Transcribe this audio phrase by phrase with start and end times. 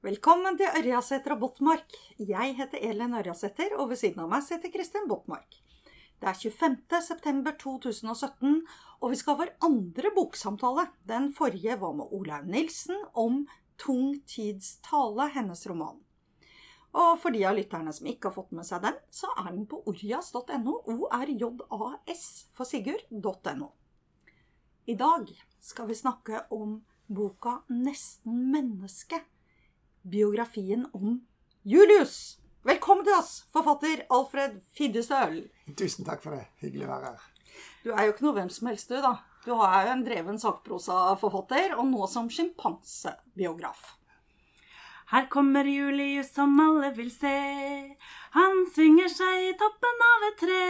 [0.00, 1.90] Velkommen til Ørjasæter og Botmark.
[2.16, 5.58] Jeg heter Elin Ørjasæter, og ved siden av meg sitter Kristin Botmark.
[6.16, 7.00] Det er 25.
[7.04, 8.62] september 2017,
[8.96, 10.86] og vi skal ha vår andre boksamtale.
[11.04, 13.42] Den forrige var med Olaug Nilsen om
[13.76, 15.98] Tung tids tale, hennes roman.
[16.96, 19.66] Og for de av lytterne som ikke har fått med seg den, så er den
[19.68, 22.24] på orjas.no, orjas
[22.56, 23.68] for Sigurd.no.
[24.88, 25.28] I dag
[25.60, 26.78] skal vi snakke om
[27.12, 29.20] boka Nesten menneske
[30.02, 31.20] biografien om
[31.62, 32.38] Julius.
[32.64, 35.42] Velkommen til oss, forfatter Alfred Fiddestøl.
[35.76, 36.46] Tusen takk for det.
[36.60, 37.28] Hyggelig å være her.
[37.84, 39.14] Du er jo ikke noe hvem som helst, du, da.
[39.46, 43.94] Du er jo en dreven sakprosaforfatter, og nå som sjimpansebiograf.
[45.10, 47.36] Her kommer Julius som alle vil se.
[48.36, 50.66] Han svinger seg i toppen av et tre.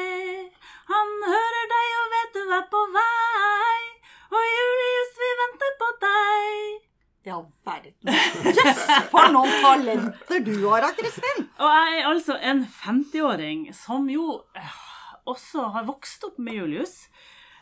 [0.88, 3.80] Han hører deg og vet du er på vei.
[4.30, 6.90] Og Julius, vi venter på deg.
[7.23, 7.92] Ja, verden.
[8.48, 11.45] Yes, for noen talenter du har da, Kristin!
[11.60, 14.79] Og jeg er altså en 50-åring som jo eh,
[15.29, 16.95] også har vokst opp med Julius.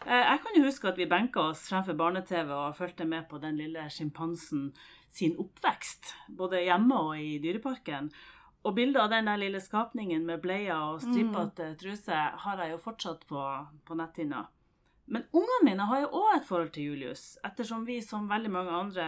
[0.06, 3.42] Eh, jeg kan jo huske at vi benka oss fremfor barne-TV og fulgte med på
[3.42, 4.70] den lille sjimpansen
[5.10, 8.12] sin oppvekst, både hjemme og i dyreparken.
[8.62, 11.76] Og bildet av den der lille skapningen med bleier og stripete mm.
[11.82, 13.42] truse har jeg jo fortsatt på,
[13.86, 14.46] på netthinna.
[15.08, 18.74] Men ungene mine har jo òg et forhold til Julius, ettersom vi som veldig mange
[18.76, 19.06] andre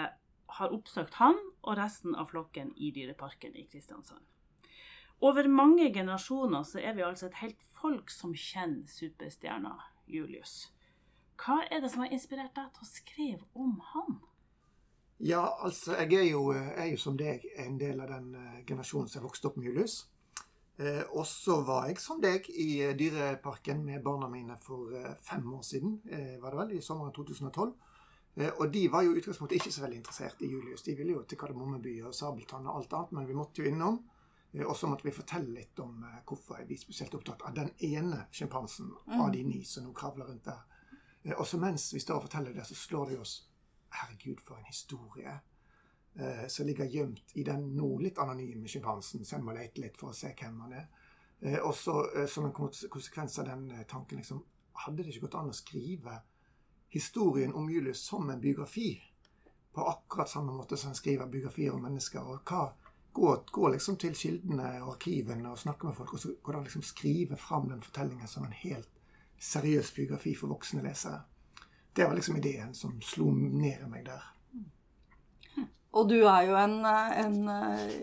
[0.59, 4.23] har oppsøkt han og resten av flokken i Dyreparken i Kristiansand.
[5.20, 9.75] Over mange generasjoner så er vi altså et helt folk som kjenner superstjerna
[10.09, 10.71] Julius.
[11.41, 14.21] Hva er det som har inspirert deg til å skrive om han?
[15.21, 19.09] Ja, altså, jeg er jo, er jo som deg en del av den uh, generasjonen
[19.12, 20.06] som vokste opp med Julius.
[20.81, 25.11] Eh, og så var jeg som deg i uh, Dyreparken med barna mine for uh,
[25.27, 25.98] fem år siden.
[26.09, 27.75] Eh, var det vel, I sommeren 2012.
[28.34, 30.83] Eh, og de var jo i utgangspunktet ikke så veldig interessert i Julius.
[30.86, 33.98] De ville jo til Kardemommeby og Sabeltann og alt annet, men vi måtte jo innom.
[34.53, 37.55] Eh, og så måtte vi fortelle litt om hvorfor hvorfor er vi spesielt opptatt av
[37.56, 39.21] den ene sjimpansen mm.
[39.21, 40.66] av de ni som nå kravler rundt der.
[41.37, 43.38] Og så mens vi står og forteller det, så slår det oss
[43.91, 45.32] Herregud, for en historie
[46.49, 49.25] som ligger gjemt i den nå litt anonyme sjimpansen.
[49.26, 50.87] Så en må lete litt for å se hvem han er.
[51.66, 51.97] Og så
[52.31, 54.44] som en konsekvens av den tanken liksom,
[54.81, 56.15] Hadde det ikke gått an å skrive
[56.91, 59.03] historien om Julius som en biografi.
[59.73, 62.21] På akkurat samme måte som han skriver biografier om mennesker.
[62.21, 62.73] og hva
[63.12, 66.83] Gå, gå liksom til kildene og arkivene og snakke med folk, og så hvordan liksom
[66.83, 68.89] skrive fram den fortellingen som en helt
[69.39, 71.23] seriøs biografi for voksne lesere.
[71.97, 74.23] Det var liksom ideen som slo ned i meg der.
[75.91, 77.95] Og du er jo en, en eh,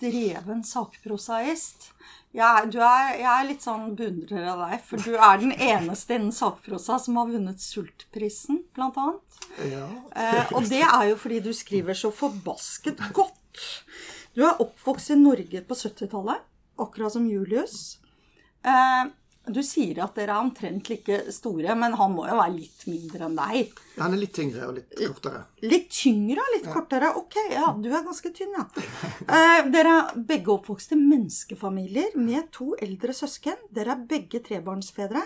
[0.00, 1.88] dreven sakprosaist.
[2.34, 6.34] Jeg, er, jeg er litt sånn beundrer av deg, for du er den eneste innen
[6.34, 9.38] sakprosa som har vunnet Sultprisen, blant annet.
[9.70, 9.86] Ja.
[10.18, 13.68] Eh, og det er jo fordi du skriver så forbasket godt.
[14.34, 16.42] Du er oppvokst i Norge på 70-tallet,
[16.82, 18.00] akkurat som Julius.
[18.66, 19.04] Eh,
[19.46, 23.24] du sier at dere er omtrent like store, men han må jo være litt mindre
[23.26, 23.72] enn deg.
[23.98, 25.40] Han er litt tyngre og litt kortere.
[25.64, 26.72] Litt tyngre og litt ja.
[26.72, 27.08] kortere?
[27.20, 28.64] Ok, ja, du er ganske tynn, ja.
[29.24, 33.58] Eh, dere er begge oppvokst i menneskefamilier med to eldre søsken.
[33.74, 35.22] Dere er begge trebarnsfedre.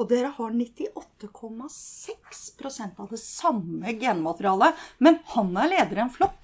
[0.00, 4.72] Og dere har 98,6% av det samme genmaterialet.
[5.04, 6.42] Men han er leder i en flokk.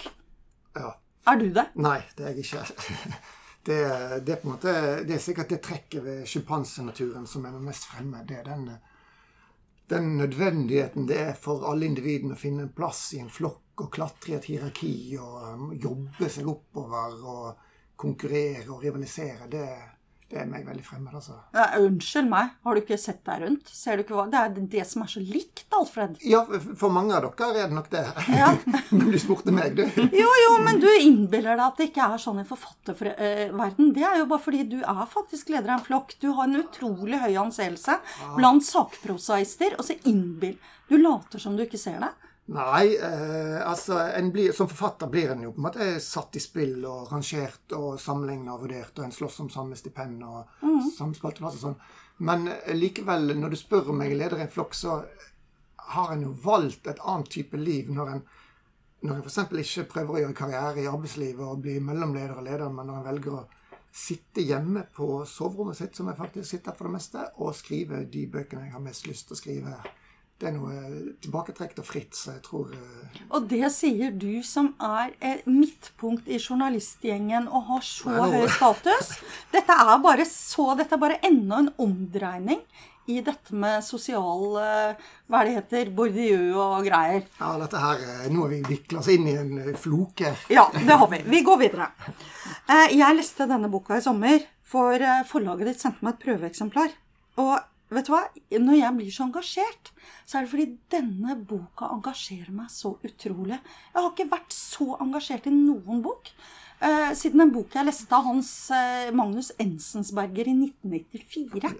[0.77, 0.91] Ja.
[1.27, 1.66] Er du det?
[1.75, 2.62] Nei, det er jeg ikke.
[3.66, 3.81] det,
[4.27, 4.72] det, er måte,
[5.06, 8.22] det er sikkert det trekket ved sjimpansenaturen som er mest fremme.
[8.28, 8.69] Det er den,
[9.91, 13.91] den, nødvendigheten det er for alle individene å finne en plass i en flokk og
[13.93, 17.66] klatre i et hierarki og um, jobbe seg oppover og
[17.99, 19.50] konkurrere og rivalisere.
[19.50, 19.66] Det,
[20.26, 21.37] det er meg veldig fremmed, altså.
[21.54, 23.69] Ja, unnskyld meg, har du ikke sett deg rundt?
[23.70, 26.16] Ser du ikke hva Det er det som er så likt, Alfred.
[26.26, 26.41] Ja,
[26.81, 28.03] for mange av dere er det nok det.
[28.34, 28.48] Ja.
[28.97, 29.84] men du spurte meg, du.
[30.22, 33.94] jo, jo, men du innbiller deg at det ikke er sånn i forfatterverden.
[33.94, 36.16] Det er jo bare fordi du er faktisk leder av en flokk.
[36.19, 38.00] Du har en utrolig høy anseelse
[38.34, 40.59] blant sakprosaister, og så innbill...
[40.86, 42.12] Du later som du ikke ser det.
[42.47, 43.99] Nei, eh, altså
[44.33, 47.97] blir, Som forfatter blir en jo på en måte satt i spill og rangert og
[48.01, 50.84] sammenligna og vurdert, og en slåss om samme stipend og mm.
[50.95, 51.78] samme spalteplass og sånn.
[52.28, 55.01] Men eh, likevel, når du spør om jeg er leder i en flokk, så
[55.97, 58.27] har en jo valgt et annet type liv når en
[59.07, 59.37] når en f.eks.
[59.60, 63.09] ikke prøver å gjøre karriere i arbeidslivet og bli mellomleder og leder, men når en
[63.10, 63.42] velger å
[63.97, 68.25] sitte hjemme på soverommet sitt, som jeg faktisk sitter for det meste, og skrive de
[68.33, 69.77] bøkene jeg har mest lyst til å skrive
[70.41, 70.72] det er noe
[71.24, 73.21] tilbaketrukket og fritt, så jeg tror uh...
[73.36, 75.15] Og det sier du som er
[75.48, 79.15] midtpunkt i journalistgjengen og har så høy status.
[79.54, 82.60] Dette er bare så Dette er bare enda en omdreining
[83.06, 85.91] i dette med sosial eh, Hva er det heter?
[85.94, 87.22] Bordieu og greier.
[87.39, 90.32] Ja, dette her, eh, Nå har vi vikla oss inn i en eh, floke.
[90.50, 91.21] Ja, det har vi.
[91.30, 91.86] Vi går videre.
[92.66, 96.97] Eh, Jeg leste denne boka i sommer, for eh, forlaget ditt sendte meg et prøveeksemplar.
[97.44, 97.54] Og
[97.91, 98.22] vet du hva?
[98.50, 99.91] Når jeg blir så engasjert,
[100.27, 103.59] så er det fordi denne boka engasjerer meg så utrolig.
[103.60, 106.30] Jeg har ikke vært så engasjert i noen bok.
[106.80, 111.74] eh, Siden en bok jeg leste av Hans eh, Magnus Ensensberger i 1994.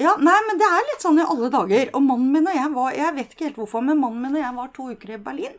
[0.00, 1.90] Ja, nei, men det er litt sånn i alle dager.
[1.92, 4.44] Og mannen min og jeg var Jeg vet ikke helt hvorfor, men mannen min og
[4.46, 5.58] jeg var to uker i Berlin.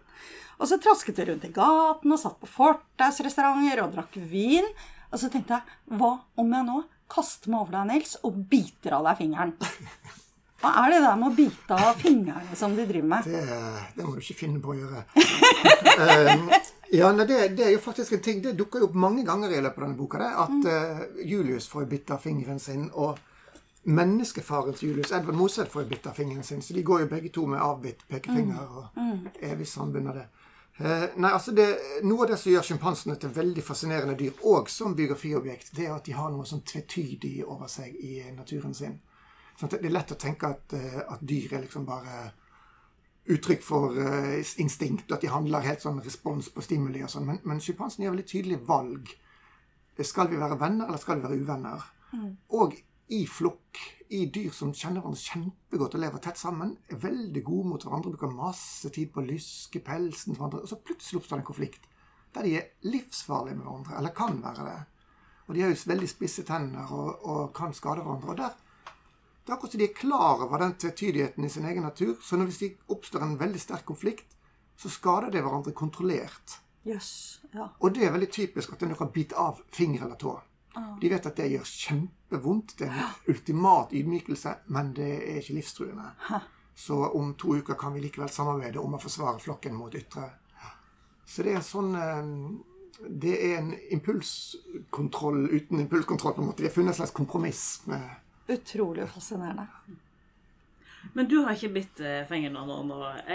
[0.62, 4.66] Og så trasket vi rundt i gaten og satt på fortausrestauranter og drakk vin.
[5.12, 6.12] Og så tenkte jeg hva
[6.42, 6.82] om jeg nå
[7.12, 9.56] kaster meg over deg, Nils, og biter av deg fingeren?
[10.62, 13.26] Hva er det der med å bite av fingrene som de driver med?
[13.26, 13.62] Det,
[13.96, 15.08] det må du ikke finne på å gjøre.
[15.92, 16.30] Eh,
[16.94, 19.52] ja, nei, det, det er jo faktisk en ting Det dukker jo opp mange ganger
[19.52, 20.22] i løpet av denne boka.
[20.22, 23.18] Det, at eh, Julius får bitt av fingeren sin, og
[23.90, 26.62] menneskefaren til Julius, Edvard Moseth, får bitt av fingeren sin.
[26.62, 29.02] Så de går jo begge to med avbitt pekefinger og
[29.42, 30.28] evig sambund av det.
[30.82, 31.68] Eh, nei, altså det,
[32.08, 35.94] Noe av det som gjør sjimpansene til veldig fascinerende dyr, og som biografiobjekt, det er
[35.94, 38.98] at de har noe sånn tvetydig over seg i naturen sin.
[39.62, 42.32] At det er lett å tenke at, eh, at dyr er liksom bare
[43.30, 47.28] uttrykk for eh, instinkt, og at de handler helt sånn respons på stimuli og sånn.
[47.30, 49.12] Men, men sjimpansen gjør veldig tydelige valg.
[50.02, 51.84] Skal vi være venner, eller skal vi være uvenner?
[52.58, 52.74] Og
[53.14, 53.78] i flokk,
[54.12, 58.12] i dyr som kjenner hverandre kjempegodt og lever tett sammen, er veldig gode mot hverandre,
[58.12, 61.52] bruker masse tid på å lyske pelsen til hverandre, og så plutselig oppstår det en
[61.54, 61.88] konflikt
[62.32, 64.80] der de er livsfarlige med hverandre, eller kan være det.
[65.48, 68.32] Og de har jo veldig spisse tenner og, og kan skade hverandre.
[68.32, 68.60] og der
[69.42, 72.14] det er akkurat som de er klar over den tvetydigheten i sin egen natur.
[72.22, 74.38] Så når hvis det oppstår en veldig sterk konflikt,
[74.78, 76.60] så skader det hverandre kontrollert.
[76.86, 77.68] Yes, ja.
[77.80, 80.36] Og det er veldig typisk at en kan bite av finger eller tå.
[81.02, 82.76] De vet at det gjør kjempevondt.
[82.80, 86.12] Det er en ultimat ydmykelse, men det er ikke livstruende.
[86.76, 90.30] Så om to uker kan vi likevel samarbeide om å forsvare flokken mot ytre.
[91.28, 92.32] Så det er sånn eh,
[93.22, 96.64] Det er en impulskontroll uten impulskontroll, på en måte.
[96.64, 98.04] De har funnet et slags kompromiss med
[98.52, 99.68] Utrolig fascinerende.
[101.14, 103.32] Men du har ikke bitt eh, fingeren nå noen, og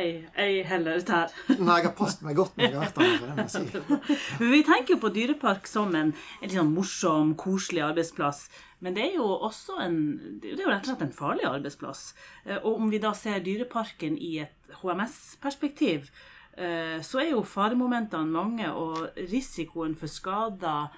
[0.70, 1.32] heller ut tær.
[1.58, 3.18] Nei, jeg har passet meg godt når jeg har vært der.
[3.20, 4.46] Det må jeg si.
[4.54, 8.46] Vi tenker jo på dyrepark som en, en litt sånn morsom, koselig arbeidsplass.
[8.84, 9.98] Men det er jo også en,
[10.42, 12.06] det er jo rett og slett en farlig arbeidsplass.
[12.44, 16.08] Eh, Og om vi da ser dyreparken i et HMS-perspektiv,
[16.56, 20.88] eh, så er jo faremomentene mange, og risikoen for skader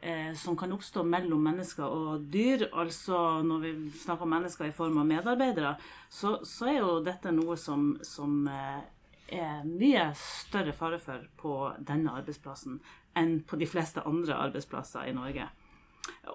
[0.00, 3.72] eh, som kan oppstå mellom mennesker og dyr, altså når vi
[4.02, 5.74] snakker om mennesker i form av medarbeidere,
[6.08, 8.80] så, så er jo dette noe som, som eh,
[9.28, 11.54] er mye større fare for på
[11.84, 12.78] denne arbeidsplassen
[13.18, 15.48] enn på de fleste andre arbeidsplasser i Norge.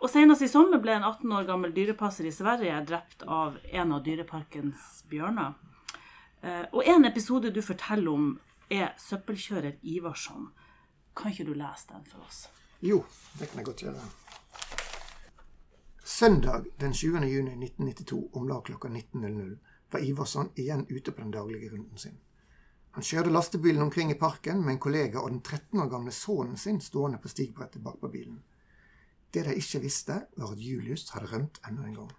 [0.01, 3.94] Og Senest i sommer ble en 18 år gammel dyrepasser i Sverige drept av en
[3.95, 5.54] av dyreparkens bjørner.
[6.42, 8.33] Eh, Og en episode du forteller om,
[8.69, 10.50] er søppelkjører Ivarsson.
[11.16, 12.48] Kan ikke du lese den for oss?
[12.83, 12.97] Jo,
[13.39, 14.01] det kan jeg godt gjøre.
[16.03, 17.21] Søndag den 20.
[17.31, 19.53] juni 1992 om lag klokka 19.00
[19.91, 22.18] var Ivarsson igjen ute på den daglige runden sin.
[22.91, 26.59] Han kjørte lastebilen omkring i parken med en kollega og den 13 år gamle sønnen
[26.59, 28.44] sin stående på stigbrettet bakpå bilen.
[29.33, 32.13] Det de ikke visste, var at Julius hadde rømt enda en gang.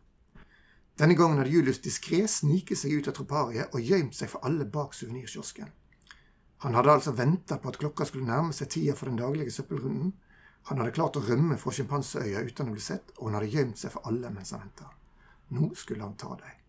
[0.99, 4.65] Denne gangen hadde Julius diskré sniket seg ut av tropariet og gjemt seg for alle
[4.65, 5.69] bak suvenirkiosken.
[6.65, 10.15] Han hadde altså venta på at klokka skulle nærme seg tida for den daglige søppelrunden.
[10.69, 13.81] Han hadde klart å rømme fra sjimpanseøya uten å bli sett, og han hadde gjemt
[13.81, 14.89] seg for alle mens han venta.
[15.53, 16.61] Nå skulle han ta dem.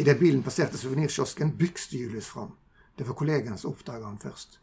[0.00, 2.52] Idet bilen passerte suvenirkiosken, bykste Julius fram.
[2.96, 4.60] Det var kollegaen som oppdaga han først.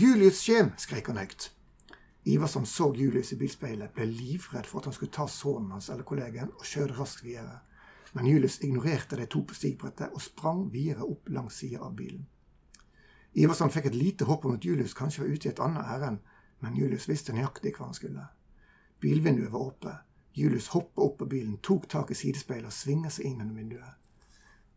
[0.00, 0.72] Julius kjem!
[0.80, 1.50] skrek han høyt.
[2.24, 6.08] Ivarsson så Julius i bilspeilet, ble livredd for at han skulle ta sønnen hans eller
[6.08, 7.60] kollegaen, og kjørte raskt videre.
[8.14, 12.24] Men Julius ignorerte de to på stigbrettet og sprang videre opp langs sida av bilen.
[13.34, 16.20] Ivarsson fikk et lite håp om at Julius kanskje var ute i et annet ærend,
[16.64, 18.24] men Julius visste nøyaktig hva han skulle.
[19.04, 19.98] Bilvinduet var oppe.
[20.34, 24.00] Julius hoppa opp på bilen, tok tak i sidespeilet og svinga seg inn gjennom vinduet.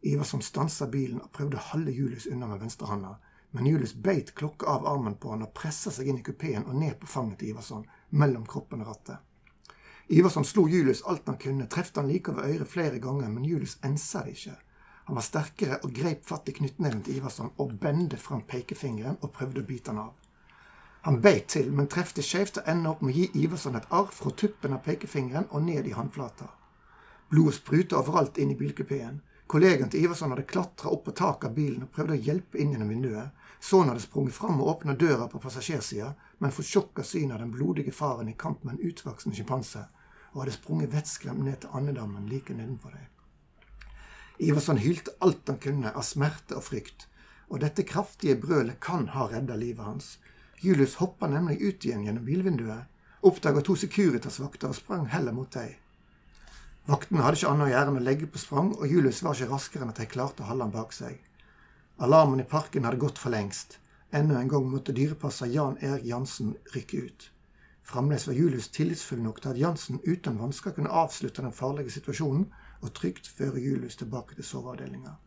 [0.06, 3.16] Iverson stansa bilen og prøvde å holde Julius unna med venstrehånda,
[3.56, 6.76] men Julius beit klokka av armen på han og pressa seg inn i kupeen og
[6.78, 9.24] ned på fanget til Iverson, mellom kroppen og rattet.
[10.14, 13.80] Iverson slo Julius alt han kunne, trefte han like over øret flere ganger, men Julius
[13.84, 14.56] ensa det ikke.
[15.08, 19.32] Han var sterkere og greip fatt i knyttneven til Iverson og bendte fram pekefingeren og
[19.36, 20.27] prøvde å bite han av.
[21.08, 24.10] Han beit til, men trefte skjevt og endte opp med å gi Iverson et arr
[24.12, 26.50] fra tuppen av pekefingeren og ned i håndflata.
[27.32, 29.22] Blodet spruta overalt inn i bilkupeen.
[29.48, 32.76] Kollegaen til Iverson hadde klatra opp på taket av bilen og prøvde å hjelpe inn
[32.76, 33.32] gjennom vinduet.
[33.64, 36.12] Sønnen hadde sprunget fram og åpna døra på passasjersida,
[36.44, 39.88] men fått sjokk av synet av den blodige faren i kamp med en utvoksen sjimpanse,
[40.36, 43.08] og hadde sprunget vettskremt ned til andedammen like nedenfor dem.
[44.44, 47.08] Iverson hylte alt han kunne av smerte og frykt,
[47.48, 50.18] og dette kraftige brølet kan ha redda livet hans.
[50.60, 52.88] Julius hoppa nemlig ut igjen gjennom bilvinduet,
[53.22, 55.76] oppdaga to Securitas-vakter og sprang heller mot dem.
[56.88, 59.52] Vaktene hadde ikke annet å gjøre enn å legge på sprang, og Julius var ikke
[59.52, 61.20] raskere enn at de klarte å holde han bak seg.
[62.00, 63.78] Alarmen i parken hadde gått for lengst.
[64.16, 67.30] Enda en gang måtte dyrepasser Jan Erik Jansen rykke ut.
[67.84, 72.50] Fremdeles var Julius tillitsfull nok til at Jansen uten vansker kunne avslutte den farlige situasjonen
[72.82, 75.18] og trygt føre Julius tilbake til soveavdelinga.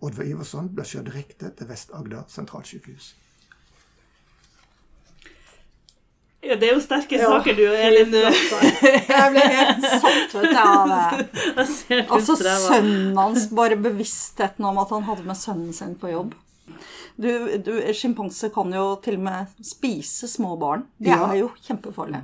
[0.00, 3.16] Oddvar Iversson ble kjørt direkte til Vest-Agder sentralsykehus.
[6.40, 8.12] Ja, det er jo sterke saker du, Elin.
[8.12, 8.18] Du.
[8.22, 11.26] Jeg ble helt satt ut av det.
[12.14, 16.36] Altså sønnen hans, bare bevisstheten om at han hadde med sønnen sin på jobb.
[17.18, 17.26] Du,
[17.58, 20.84] du Sjimpanser kan jo til og med spise små barn.
[21.02, 21.24] Det Ja.
[21.32, 22.22] er jo kjempefarlig.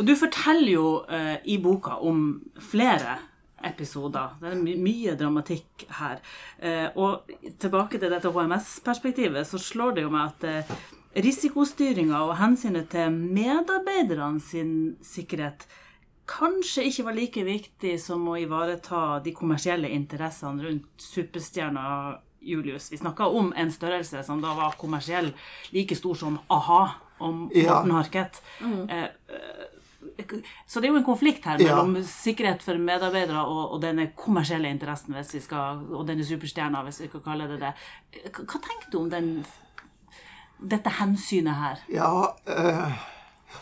[0.00, 2.22] Og du forteller jo eh, i boka om
[2.70, 3.18] flere
[3.68, 4.32] episoder.
[4.40, 6.22] Det er my mye dramatikk her.
[6.58, 7.28] Eh, og
[7.60, 10.72] tilbake til dette HMS-perspektivet, så slår det jo meg at eh,
[11.14, 15.66] risikostyringa og hensynet til medarbeiderne sin sikkerhet
[16.32, 22.88] kanskje ikke var like viktig som å ivareta de kommersielle interessene rundt superstjerna Julius.
[22.92, 25.32] Vi snakka om en størrelse som da var kommersiell,
[25.74, 27.74] like stor som a-ha om Ja.
[27.74, 28.42] Morten Harket.
[28.62, 29.08] Eh, eh,
[30.66, 31.76] så det er jo en konflikt her Ja.
[31.76, 36.82] mellom sikkerhet for medarbeidere og, og denne kommersielle interessen, hvis vi skal, og denne superstjerna,
[36.82, 37.72] hvis vi kan kalle det det.
[38.32, 39.44] Hva tenker du om den,
[40.68, 41.82] dette hensynet her?
[41.92, 43.02] Ja, eh,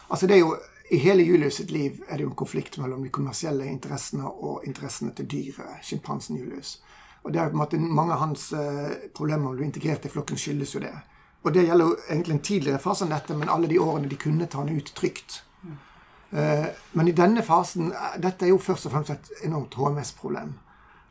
[0.09, 0.57] altså det er jo
[0.91, 4.65] I hele Julius sitt liv er det jo en konflikt mellom de kommersielle interessene og
[4.67, 6.81] interessene til dyret, sjimpansen Julius.
[7.23, 10.09] Og det er på en måte Mange av hans eh, problemer med å bli integrert
[10.09, 10.97] i flokken skyldes jo det.
[11.45, 14.19] Og det gjelder jo egentlig en tidligere fase enn dette, men alle de årene de
[14.21, 15.43] kunne ta han ut trygt.
[16.31, 20.55] Eh, men i denne fasen eh, Dette er jo først og fremst et enormt HMS-problem.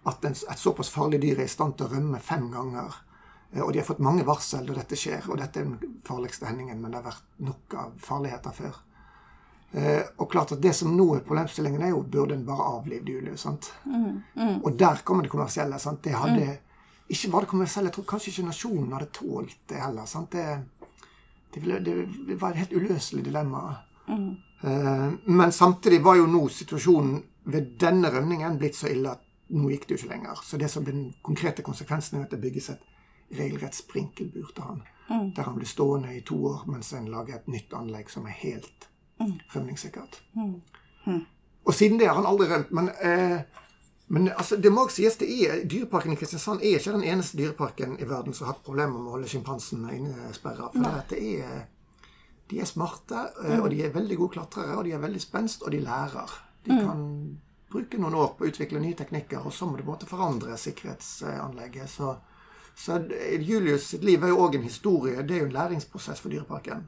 [0.08, 3.00] At et såpass farlig dyr er i stand til å rømme fem ganger.
[3.54, 6.46] Eh, Og de har fått mange varsel da dette skjer, og dette er den farligste
[6.46, 8.76] hendingen, men det har vært nok av farligheter før.
[9.72, 13.06] Eh, og klart at Det som nå er problemstillingen, er jo burde en bare avlive
[13.06, 13.42] Julius.
[13.42, 13.72] sant?
[14.64, 15.80] Og der kommer det kommersielle.
[15.80, 16.02] sant?
[16.04, 16.58] Det hadde,
[17.10, 20.06] Ikke bare det kommersielle, jeg tror kanskje ikke nasjonen hadde tålt det heller.
[20.06, 20.32] sant?
[20.32, 20.60] Det,
[21.54, 21.80] det, ville,
[22.28, 23.78] det var et helt uløselig dilemma.
[24.64, 29.70] Eh, men samtidig var jo nå situasjonen ved denne rømningen blitt så ille at nå
[29.70, 30.36] gikk det jo ikke lenger.
[30.44, 32.82] Så det som ble den konkrete konsekvensen er at det bygges et
[33.38, 34.82] regelrett sprinkelbur til han.
[35.36, 38.36] Der han blir stående i to år mens en lager et nytt anlegg som er
[38.44, 38.90] helt
[39.56, 40.22] rømningssikkert.
[41.66, 42.72] Og siden det har han aldri rømt.
[42.72, 43.42] Men, eh,
[44.08, 47.38] men altså, det må også sies det er, Dyreparken i Kristiansand er ikke den eneste
[47.38, 50.72] dyreparken i verden som har hatt problemer med å holde sjimpansene innesperra.
[50.74, 51.68] For det, det er,
[52.50, 55.66] de er smarte, eh, og de er veldig gode klatrere, og de er veldig spenst,
[55.66, 56.40] og de lærer.
[56.66, 57.06] De kan
[57.70, 60.10] bruke noen år på å utvikle nye teknikker, og så må du på en måte
[60.10, 61.90] forandre sikkerhetsanlegget.
[61.90, 62.16] Så,
[62.80, 63.04] så
[63.40, 65.20] Julius sitt liv er jo òg en historie.
[65.28, 66.86] Det er jo en læringsprosess for Dyreparken.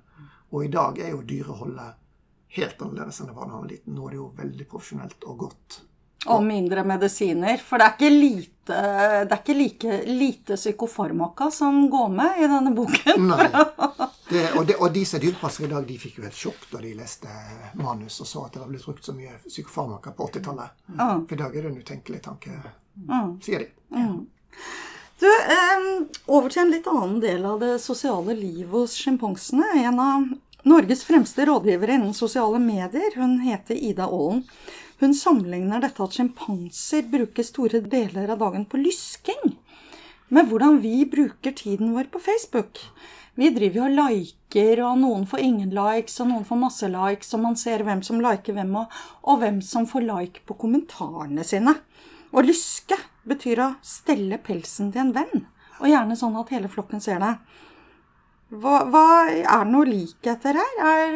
[0.55, 1.97] Og i dag er jo dyreholdet
[2.55, 3.95] helt annerledes enn det var da han var liten.
[3.97, 5.79] Nå er det jo veldig profesjonelt og godt.
[6.31, 7.59] Og mindre medisiner.
[7.65, 8.77] For det er ikke, lite,
[9.27, 13.27] det er ikke like lite psykofarmaka som går med i denne boken.
[13.33, 13.51] Nei.
[14.31, 16.61] Det, og, det, og de som er dyrepassere i dag, de fikk jo helt sjokk
[16.71, 17.27] da de leste
[17.75, 20.77] manus og så at det var blitt brukt så mye psykofarmaka på 80-tallet.
[21.01, 22.55] For i dag er det en utenkelig tanke,
[23.43, 23.67] sier de.
[25.21, 25.27] Du,
[26.33, 29.67] over til en litt annen del av det sosiale livet hos sjimpansene.
[29.83, 30.23] En av
[30.65, 34.41] Norges fremste rådgivere innen sosiale medier, hun heter Ida Aalen.
[34.97, 39.53] Hun sammenligner dette at sjimpanser bruker store deler av dagen på lysking,
[40.33, 42.81] med hvordan vi bruker tiden vår på Facebook.
[43.37, 47.33] Vi driver jo og liker, og noen får ingen likes, og noen får masse likes,
[47.37, 51.45] og man ser hvem som liker hvem, og, og hvem som får like på kommentarene
[51.45, 51.77] sine.
[52.33, 52.97] Å lyske
[53.27, 55.45] betyr å stelle pelsen til en venn,
[55.79, 57.35] og gjerne sånn at hele flokken ser det.
[58.51, 60.73] Hva, hva er det noe likheter her?
[60.83, 61.13] Er,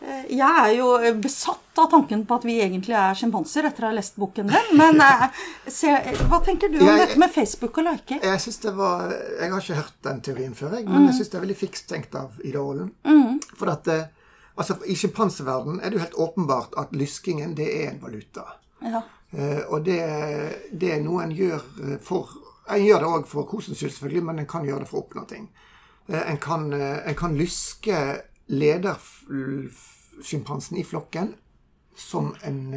[0.00, 0.88] eh, jeg er jo
[1.20, 4.70] besatt av tanken på at vi egentlig er sjimpanser etter å ha lest boken din.
[4.78, 5.26] Men eh,
[5.68, 5.92] se,
[6.30, 8.22] hva tenker du om Jeg- dette med Facebook og liker?
[8.24, 11.32] Jeg synes det var, jeg har ikke hørt den teorien før, jeg, men jeg syns
[11.34, 12.94] det er veldig fikst tenkt av Ida Aalen.
[13.58, 14.06] For at, eh,
[14.56, 18.46] altså, I sjimpanseverdenen er det jo helt åpenbart at lyskingen det er en valuta.
[18.80, 19.02] Ja.
[19.36, 20.00] Eh, og det,
[20.72, 21.60] det er noe en gjør
[22.04, 22.28] for
[22.64, 25.04] En gjør det òg for kosens skyld, selvfølgelig, men en kan gjøre det for å
[25.04, 25.52] oppnå ting.
[26.08, 27.92] Eh, en, kan, eh, en kan lyske
[28.48, 31.34] ledersjimpansen i flokken
[31.96, 32.74] som en,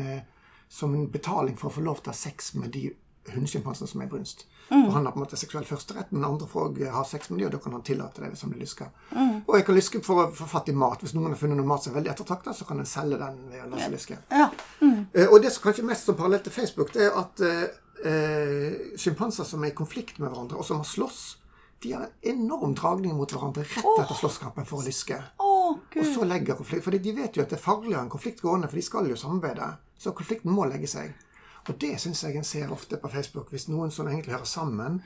[0.68, 2.92] som en betaling for å få lov til å ha sex med de
[3.32, 4.46] hundesjimpansene som er brunst.
[4.68, 7.40] For Han har på en måte seksuell førsterett, men andre får også ha sex med
[7.40, 8.86] dem, og da kan han tillate det hvis han blir lyska.
[9.48, 11.00] Og jeg kan lyske for å få fatt i mat.
[11.04, 13.36] Hvis noen har funnet noe mat som er veldig ettertrakta, så kan en selge den
[13.52, 14.16] ved å la seg lyske.
[14.32, 14.48] ja.
[14.84, 17.64] Eh, Og det som kanskje mest som parallell til Facebook, det er at eh,
[18.06, 21.22] eh, sjimpanser som er i konflikt med hverandre, og som har slåss,
[21.84, 25.18] de har en enorm dragning mot hverandre rett etter slåsskampen for å lyske.
[25.42, 28.42] Oh, Og så legger konflikt, for de vet jo at det er farligere enn konflikt
[28.42, 29.76] gående, for de skal jo samarbeide.
[29.98, 31.14] Så konflikten må legge seg.
[31.70, 35.02] Og det syns jeg en ser ofte på Facebook, hvis noen som egentlig hører sammen.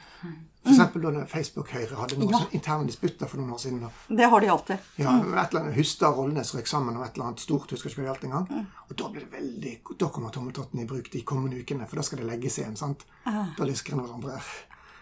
[0.62, 0.78] F.eks.
[0.78, 2.42] da når Facebook-Høyre hadde noen Ja.
[2.54, 3.84] interne disputter for noen år siden.
[3.84, 4.78] og Det har de alltid.
[4.98, 7.72] ja, et eller annet Hustad Rollnes røk sammen om et eller annet stort.
[7.72, 8.68] husker ikke hva det gjaldt engang.
[8.90, 12.02] Og da blir det veldig, da kommer tommeltotten i bruk de kommende ukene, for da
[12.04, 12.76] skal det legges igjen.
[12.78, 13.06] sant?
[13.26, 14.40] Da lysker en hverandre.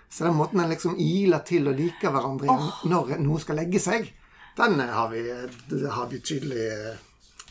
[0.09, 3.79] Så den måten en liksom iler til og liker hverandre igjen når noe skal legge
[3.79, 4.13] seg,
[4.57, 5.21] den har vi,
[5.89, 6.97] har vi tydelig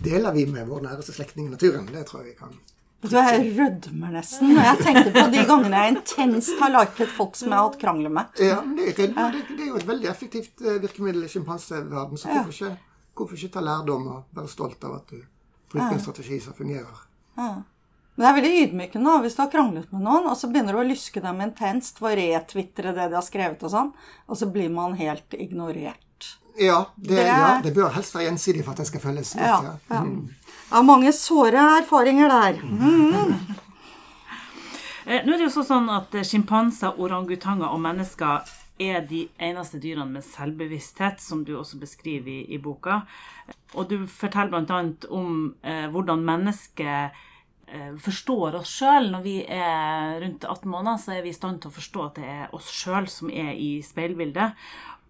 [0.01, 1.87] Deler vi med vår næreste slektning i naturen.
[1.87, 2.53] Det tror jeg vi kan.
[3.01, 7.13] Vet du Jeg rødmer nesten når jeg tenker på de gangene jeg intenst har liket
[7.15, 8.33] folk som jeg har hatt krangler med.
[8.43, 12.27] Ja, men det, det, det er jo et veldig effektivt eh, virkemiddel i sjimpanseverdenen, så
[12.33, 12.73] hvorfor ikke,
[13.15, 15.21] hvorfor ikke ta lærdom og være stolt av at du
[15.71, 17.05] bruker en strategi som fungerer?
[17.39, 20.81] Men det er veldig ydmykende hvis du har kranglet med noen, og så begynner du
[20.83, 23.93] å lyske dem intenst for å retvitre det de har skrevet og sånn,
[24.27, 26.35] og så blir man helt ignorert.
[26.59, 29.37] Ja, det, Det ja, det bør helst være gjensidig for at det skal føles.
[29.39, 30.03] Ja, Ja.
[30.71, 30.83] Ja.
[30.83, 32.63] Mange såre erfaringer der.
[32.63, 33.35] Mm.
[35.09, 38.49] Nå er det jo sånn at eh, Sjimpanser, orangutanger og mennesker
[38.79, 43.01] er de eneste dyrene med selvbevissthet, som du også beskriver i, i boka.
[43.75, 44.83] Og du forteller bl.a.
[45.15, 47.17] om eh, hvordan mennesket
[47.67, 49.11] eh, forstår oss sjøl.
[49.15, 52.21] Når vi er rundt 18 måneder, så er vi i stand til å forstå at
[52.21, 54.55] det er oss sjøl som er i speilbildet.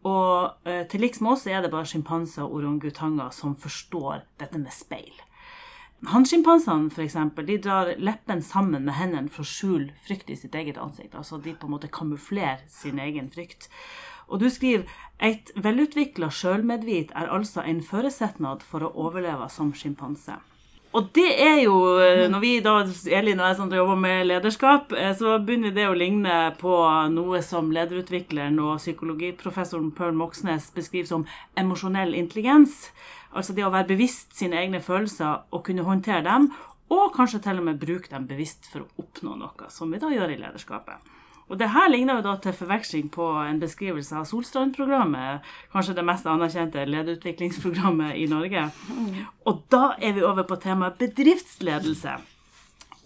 [0.08, 4.60] Og eh, til liks med oss er det bare sjimpanser og orangutanger som forstår dette
[4.62, 5.14] med speil.
[6.06, 10.78] Hannsjimpansene eksempel, de drar leppene sammen med hendene for å skjule frykt i sitt eget
[10.78, 11.16] ansikt.
[11.18, 13.66] Altså de på en måte kamuflerer sin egen frykt.
[14.28, 14.86] Og du skriver
[15.18, 20.36] et velutvikla sjølmedvit er altså en føresetnad for å overleve som sjimpanse.
[20.96, 22.78] Og det er jo, eh, når vi da,
[23.12, 26.72] Elin og jeg som jobber med lederskap, eh, så begynner det å ligne på
[27.12, 31.26] noe som lederutvikleren og psykologiprofessoren Pearl Moxnes beskriver som
[31.56, 32.88] emosjonell intelligens.
[33.36, 36.50] Altså det å være bevisst sine egne følelser og kunne håndtere dem,
[36.88, 40.08] og kanskje til og med bruke dem bevisst for å oppnå noe, som vi da
[40.12, 41.14] gjør i lederskapet.
[41.48, 46.04] Og det her ligner jo da til forveksling på en beskrivelse av Solstrand-programmet, kanskje det
[46.04, 48.66] mest anerkjente lederutviklingsprogrammet i Norge.
[49.48, 52.18] Og da er vi over på temaet bedriftsledelse,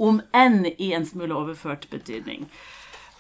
[0.03, 2.49] om enn i en smule overført betydning.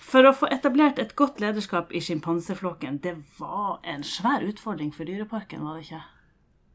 [0.03, 5.09] For å få etablert et godt lederskap i sjimpanseflokken, det var en svær utfordring for
[5.09, 6.03] Dyreparken, var det ikke?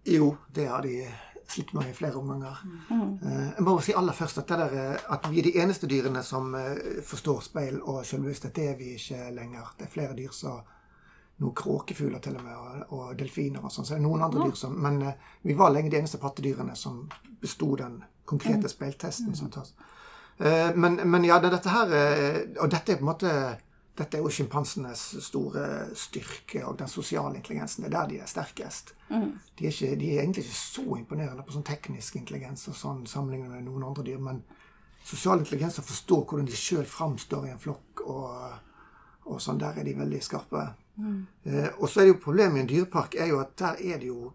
[0.08, 1.02] Jo, det har de
[1.48, 2.58] slitt med i flere omganger.
[2.90, 3.12] Mm.
[3.24, 5.88] Jeg må bare si aller først at, det der, eh, at vi er de eneste
[5.88, 8.56] dyrene som eh, forstår speil og selvbevissthet.
[8.56, 9.70] Det er vi ikke lenger.
[9.80, 10.60] Det er flere dyr som
[11.38, 13.86] noen kråkefugler til og med, og, og delfiner og sånn.
[13.86, 16.76] Så det er noen andre dyr som Men eh, vi var lenge de eneste pattedyrene
[16.76, 17.04] som
[17.42, 19.74] besto den konkrete speiltesten som tas.
[20.38, 23.32] Eh, Men, men ja, det, dette her eh, Og dette er på en måte
[23.98, 25.64] dette er jo sjimpansenes store
[25.98, 27.84] styrke og den sosiale intelligensen.
[27.84, 28.94] Det er der de er sterkest.
[29.58, 33.04] De, er ikke, de er egentlig ikke så imponerende på sånn teknisk intelligens og sånn
[33.10, 34.20] sammenlignet med noen andre dyr.
[34.22, 34.44] Men
[35.08, 38.60] sosial intelligens og forstå hvordan de sjøl framstår i en flokk, og,
[39.26, 40.68] og sånn, der er de veldig skarpe.
[41.46, 44.00] Eh, og så er det jo problemet i en dyrepark er jo at der er
[44.02, 44.34] det jo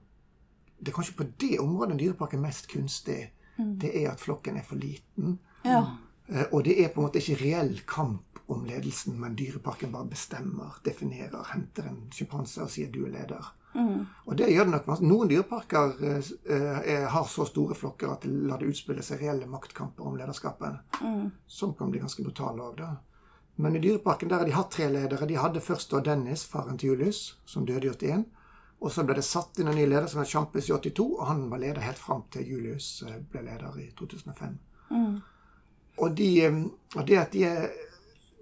[0.83, 3.31] Det er kanskje på det området en dyrepark er mest kunstig.
[3.79, 5.39] Det er at flokken er for liten.
[5.65, 5.83] Ja.
[6.29, 10.11] Eh, Og det er på en måte ikke reell kamp om ledelsen, men dyreparken bare
[10.13, 13.51] bestemmer, definerer, henter en sjimpanse og sier du er leder.
[14.25, 14.91] Og det gjør det nok.
[15.01, 16.33] Noen dyreparker eh,
[16.93, 20.99] eh, har så store flokker at de lar det utspille seg reelle maktkamper om lederskapet.
[21.49, 22.91] Som kan bli ganske brutale òg, da.
[23.57, 25.27] Men i Dyreparken der har de hatt tre ledere.
[25.29, 28.25] De hadde først da Dennis, faren til Julius, som døde i 81.
[28.83, 31.27] Og så ble det satt inn en ny leder som het Champis i 82, og
[31.29, 34.57] han var leder helt fram til Julius eh, ble leder i 2005.
[35.99, 36.63] Og, de, eh,
[36.97, 37.69] og det at de er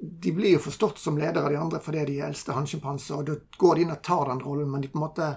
[0.00, 3.20] de blir jo forstått som ledere av de andre fordi de er eldste hannsjimpanser.
[3.20, 5.28] Og da går de inn og tar den rollen, men de på en måte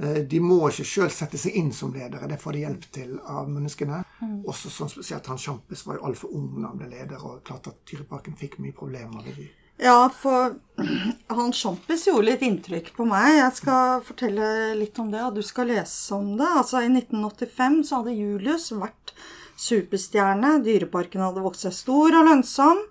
[0.00, 2.28] eh, de må ikke sjøl sette seg inn som ledere.
[2.30, 4.02] Det får de hjelp til av menneskene.
[4.48, 7.68] Også sånn spesielt han Sjampis var jo altfor ung da han ble leder, og klart
[7.68, 9.24] at Dyreparken fikk mye problemer.
[9.26, 9.50] ved de.
[9.80, 10.56] Ja, for
[11.40, 13.42] han Sjampis gjorde litt inntrykk på meg.
[13.42, 16.48] Jeg skal fortelle litt om det, og du skal lese om det.
[16.48, 19.14] Altså, I 1985 så hadde Julius vært
[19.60, 20.58] superstjerne.
[20.64, 22.82] Dyreparken hadde vokst seg stor og lønnsom.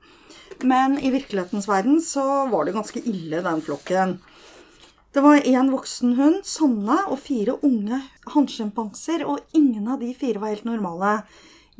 [0.62, 4.18] Men i virkelighetens verden så var det ganske ille, den flokken.
[5.14, 10.42] Det var én voksen hund, Sanne, og fire unge hannsjimpanser, og ingen av de fire
[10.42, 11.24] var helt normale.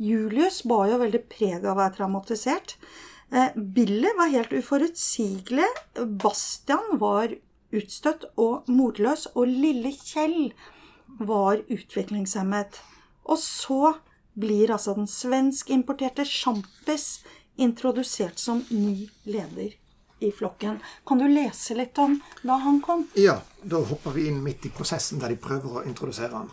[0.00, 2.74] Julius bar jo veldig preg av å være traumatisert.
[3.30, 5.68] Eh, Billy var helt uforutsigelig.
[5.94, 7.36] Bastian var
[7.70, 9.28] utstøtt og morløs.
[9.36, 10.52] Og lille Kjell
[11.20, 12.80] var utviklingshemmet.
[13.30, 13.94] Og så
[14.40, 17.20] blir altså den svenskimporterte sjampis
[17.60, 19.76] introdusert som ny leder
[20.20, 20.78] i flokken.
[21.06, 23.06] Kan du lese litt om da han kom?
[23.14, 26.50] Ja, da hopper vi inn midt i prosessen der de prøver å introdusere han.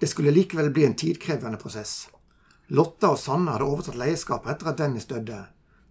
[0.00, 2.08] Det skulle likevel bli en tidkrevende prosess.
[2.72, 5.40] Lotta og Sanne hadde overtatt leieskapet etter at Dennis døde.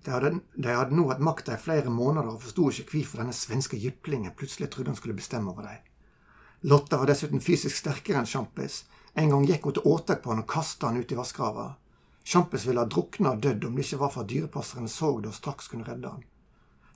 [0.05, 3.35] De hadde, de hadde nå hatt makta i flere måneder og forsto ikke hvorfor denne
[3.35, 5.83] svenske jyplingen plutselig trodde han skulle bestemme over dem.
[6.71, 8.85] Lotta var dessuten fysisk sterkere enn Sjampis.
[9.19, 11.73] En gang gikk hun til åtak på han og kasta han ut i vassgrava.
[12.23, 15.31] Sjampis ville ha drukna og dødd om det ikke var for at dyrepasseren så det
[15.31, 16.25] og straks kunne redde han.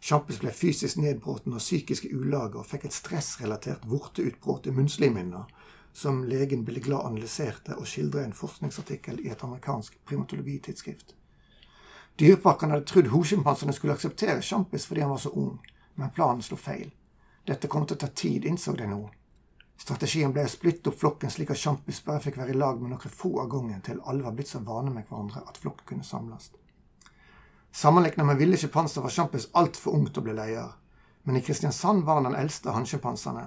[0.04, 5.46] Sjampis ble fysisk nedbråten av psykiske ulager og fikk et stressrelatert vorteutbrudd i munnslimhinna,
[5.94, 11.16] som legen Billy Glad analyserte og skildret i en forskningsartikkel i et amerikansk primatologitidsskrift.
[12.20, 15.56] Dyreparken hadde trodd hosjimpansene skulle akseptere Sjampis fordi han var så ung,
[15.96, 16.92] men planen slo feil.
[17.48, 19.02] Dette kom til å ta tid, innså de nå.
[19.84, 22.94] Strategien ble å splitte opp flokken slik at Sjampis bare fikk være i lag med
[22.94, 26.08] noen få av gangen til alle var blitt så vane med hverandre at flokken kunne
[26.08, 26.54] samles.
[27.76, 30.72] Sammenlignet med ville sjimpanser var Sjampis altfor ung til å bli leder,
[31.28, 33.44] men i Kristiansand var han den eldste av hannsjimpansene.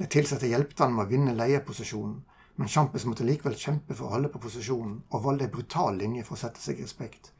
[0.00, 2.18] De tilsatte hjelpte han med å vinne leieposisjonen,
[2.58, 6.26] men Sjampis måtte likevel kjempe for å holde på posisjonen, og valgte en brutal linje
[6.26, 7.30] for å sette seg i respekt.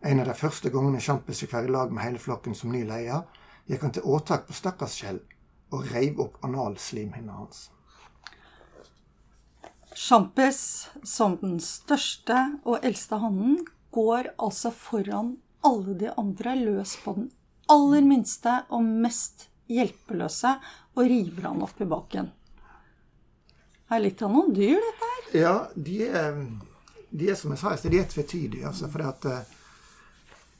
[0.00, 2.86] En av de første gangene Sjampis fikk være i lag med hele flokken som ny
[2.88, 3.28] leder,
[3.68, 5.20] gikk han til åtak på Stakkars Kjell,
[5.74, 7.66] og reiv opp analslimhinna hans.
[9.96, 10.60] Sjampis,
[11.08, 12.36] som den største
[12.68, 13.62] og eldste hannen,
[13.96, 17.30] går altså foran alle de andre løs på den
[17.72, 20.52] aller minste og mest hjelpeløse
[20.94, 22.28] og river han opp i baken.
[23.86, 25.26] Det er litt av noen dyr, dette her.
[25.40, 26.38] Ja, de er,
[27.10, 28.66] de er som jeg sa i sted, de er tvetydige.
[28.68, 29.55] Altså, for det at eh,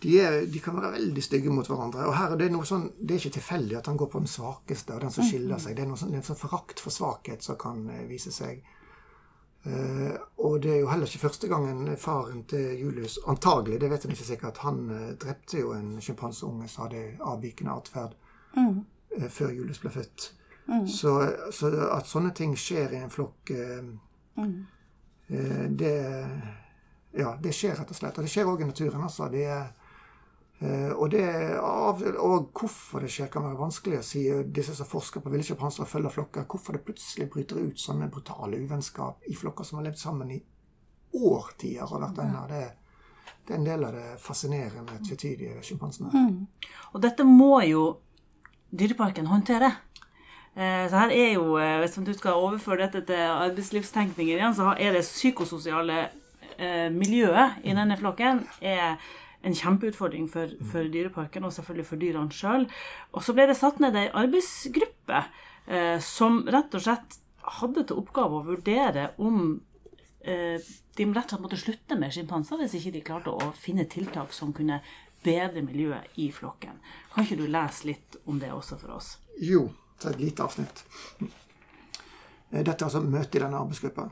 [0.02, 2.06] de, er, de, kan være veldig stygge mot hverandre.
[2.06, 4.30] Og her er Det noe sånn, det er ikke tilfeldig at han går på den
[4.30, 5.76] svakeste og den som skiller seg.
[5.76, 8.32] Det er, noe sånn, det er en sånn forakt for svakhet som kan uh, vise
[8.34, 8.60] seg.
[9.66, 10.12] Uh,
[10.44, 14.14] og det er jo heller ikke første gangen faren til Julius Antagelig, det vet jeg
[14.14, 14.60] ikke sikkert.
[14.66, 18.14] Han uh, drepte jo en sjimpanseunge som hadde avvikende atferd
[18.54, 18.78] mm.
[19.32, 20.28] før Julius ble født.
[20.68, 20.84] Mm.
[20.90, 21.16] Så,
[21.54, 23.52] så, at sånne ting skjer i en flokk,
[24.34, 24.54] mm.
[25.78, 25.92] det
[27.16, 28.18] ja, det skjer rett og slett.
[28.18, 29.06] Og det skjer òg i naturen.
[29.06, 29.30] altså.
[29.32, 29.85] Det er Uh,
[30.62, 31.24] og, det,
[31.60, 34.22] og, hvorfor det skjer, kan være vanskelig å si.
[34.56, 38.62] Disse som forsker på villsjimpanser og følger flokker, hvorfor det plutselig bryter ut sånne brutale
[38.62, 40.38] uvennskap i flokker som har levd sammen i
[41.16, 42.48] årtier og vært venner.
[42.48, 46.12] Det, det, er en del av det fascinerende, tvetydige sjimpansene.
[46.12, 46.70] Mm.
[46.94, 47.86] Og dette må jo
[48.76, 49.68] Dyreparken håndtere.
[50.56, 54.72] Uh, så her er jo, uh, Hvis du skal overføre dette til arbeidslivstenkninger igjen, så
[54.72, 56.06] er det psykososiale
[56.88, 58.94] miljøet i denne flokken er
[59.46, 62.66] en kjempeutfordring for, for, Dyreparken og selvfølgelig for dyrene sjøl.
[63.14, 67.18] Og så ble det satt ned ei arbeidsgruppe eh, som rett og slett
[67.60, 69.40] hadde til oppgave å vurdere om
[70.26, 73.86] eh, de rett og slett måtte slutte med sjimpanser hvis ikke de klarte å finne
[73.90, 74.80] tiltak som kunne
[75.26, 76.78] bedre miljøet i flokken.
[77.14, 79.16] Kan ikke du lese litt om det også for oss?
[79.42, 79.68] Jo,
[80.00, 80.84] ta et lite avsnitt.
[82.50, 84.06] Dette er altså møtet i denne arbeidsgruppa.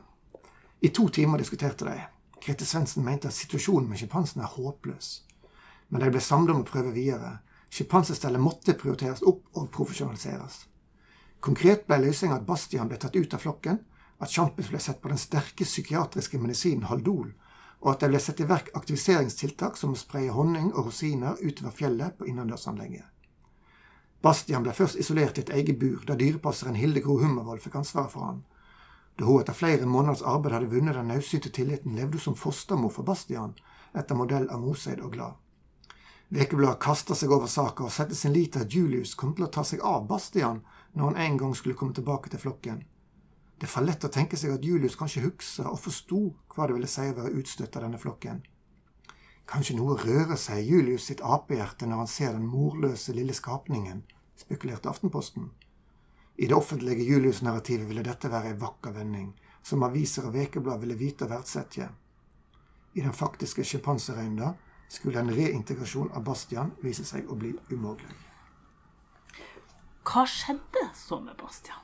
[0.84, 2.13] I to timer diskuterte de.
[2.44, 5.10] Grete Svendsen mente at situasjonen med sjimpansene er håpløs.
[5.88, 7.38] Men de ble samlet om å prøve videre.
[7.72, 10.58] Sjimpansestellet måtte prioriteres opp og profesjonaliseres.
[11.44, 13.80] Konkret ble løsninga at Bastian ble tatt ut av flokken,
[14.20, 17.32] at Sjampis ble sett på den sterke psykiatriske medisinen Haldol,
[17.80, 21.74] og at det ble satt i verk aktiviseringstiltak som å spraye honning og rosiner utover
[21.76, 23.04] fjellet på innendørsanlegget.
[24.24, 28.12] Bastian ble først isolert i et eget bur, der dyrepasseren Hilde Gro Hummervoll fikk ansvaret
[28.12, 28.44] for han.
[29.18, 32.90] Da hun etter flere måneders arbeid hadde vunnet den naudsynte tilliten, levde hun som fostermor
[32.90, 33.54] for Bastian,
[33.94, 35.36] etter modell av Moseid og Glad.
[36.34, 39.52] Vekebladet kasta seg over saka og satte sin lit til at Julius kom til å
[39.54, 42.80] ta seg av Bastian når han en gang skulle komme tilbake til flokken.
[43.60, 46.24] Det var lett å tenke seg at Julius kanskje huksa og forsto
[46.54, 48.42] hva det ville si å være utstøtt av denne flokken.
[49.46, 54.02] Kanskje noe rører seg i Julius sitt apehjerte når han ser den morløse lille skapningen,
[54.40, 55.52] spekulerte Aftenposten.
[56.36, 59.30] I det offentlige Julius-narrativet ville dette være ei vakker vending,
[59.62, 61.88] som aviser og ukeblad ville vite og verdsette.
[62.94, 64.52] I den faktiske sjimpanserøynda
[64.90, 68.10] skulle en reintegrasjon av Bastian vise seg å bli umulig.
[70.04, 71.80] Hva skjedde så med Bastian?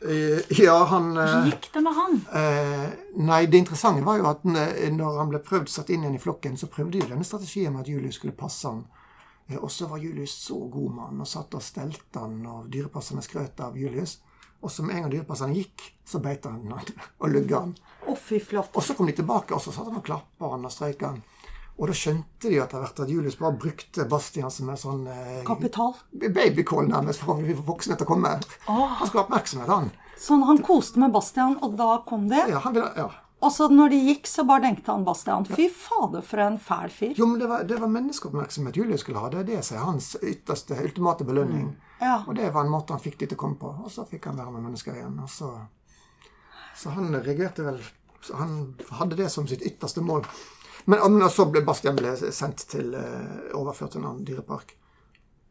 [0.00, 2.20] Eh, ja, han Hvordan gikk det med han?
[2.32, 6.22] Eh, nei, Det interessante var jo at når han ble prøvd satt inn igjen i
[6.22, 8.84] flokken, så prøvde de denne strategien med at Julius skulle passe han
[9.58, 13.60] og så var Julius så god mann og satt og stelte han, og dyrepasserne skrøt
[13.64, 14.18] av Julius.
[14.60, 16.60] Og så med en gang dyrepasserne gikk, så beit han
[17.22, 17.74] og lugga han.
[18.06, 18.74] Oh, fy flott.
[18.76, 21.22] Og så kom de tilbake, og så satt han og klappa han og strøyka han.
[21.80, 25.38] Og da skjønte de etter hvert at Julius bare brukte Bastian som en sånn eh,
[25.48, 25.94] Kapital?
[26.12, 28.34] Babycall, nærmest, for å bli voksen til å komme.
[28.66, 28.84] Oh.
[28.98, 29.88] Han skulle ha oppmerksomhet, han.
[30.20, 32.42] Sånn han koste med Bastian, og da kom det?
[32.52, 33.08] Ja, han ville, ja.
[33.40, 36.90] Og så når de gikk, så bare tenkte han Bastian fy fader, for en fæl
[36.92, 37.14] fyr.
[37.16, 39.30] Jo, men det var, det var menneskeoppmerksomhet Julius skulle ha.
[39.32, 41.70] Det er det som er hans ytterste, ultimate belønning.
[42.02, 42.18] Ja.
[42.26, 43.72] Og det var en måte han fikk de til å komme på.
[43.80, 45.16] Og så fikk han være med mennesker igjen.
[45.24, 45.48] Og så,
[46.76, 47.80] så han reagerte vel
[48.36, 50.26] Han hadde det som sitt ytterste mål.
[50.84, 54.74] Men, men så ble Bastian ble sendt til eh, overført til en annen dyrepark.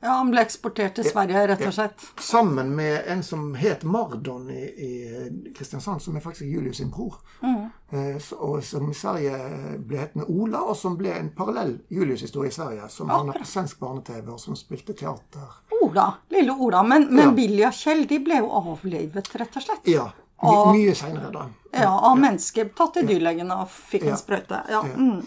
[0.02, 2.04] Ja, Han ble eksportert til Sverige, rett og slett.
[2.24, 7.18] Sammen med en som het Mardon i, i Kristiansand, som er faktisk Julius sin bror.
[7.44, 9.36] Eh, og som i Sverige
[9.84, 12.88] ble hetende Ola, og som ble en parallell Julius-historie i Sverige.
[12.90, 15.52] Som havna på svensk barne-TV, og som spilte teater.
[15.82, 16.84] Ola, lille Ola.
[16.84, 17.36] Men, men Ja.
[17.36, 19.88] Billy og Kjell de ble jo avlivet, rett og slett.
[19.92, 20.08] Ja.
[20.40, 21.50] My, av, mye seinere, da.
[21.76, 24.14] Ja, av mennesker tatt til dyrlegen og fikk Ja.
[24.16, 24.64] en sprøyte.
[24.72, 24.80] Ja.
[24.96, 25.26] Mm.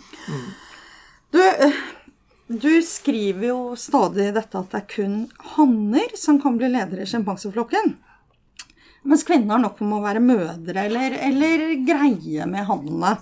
[1.33, 1.73] Du, eh,
[2.61, 5.19] du skriver jo stadig dette at det er kun
[5.55, 7.95] hanner som kan bli ledere i sjimpanseflokken.
[9.09, 13.17] Mens kvinner nok må være mødre eller, eller greie med hannene.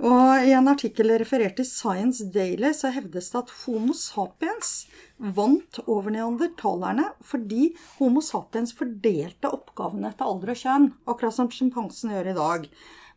[0.00, 4.86] Og I en artikkel referert i Science Daily så hevdes det at Homo sapiens
[5.20, 12.14] vant over neandertalerne fordi Homo sapiens fordelte oppgavene etter alder og kjønn, akkurat som sjimpansen
[12.14, 12.64] gjør i dag.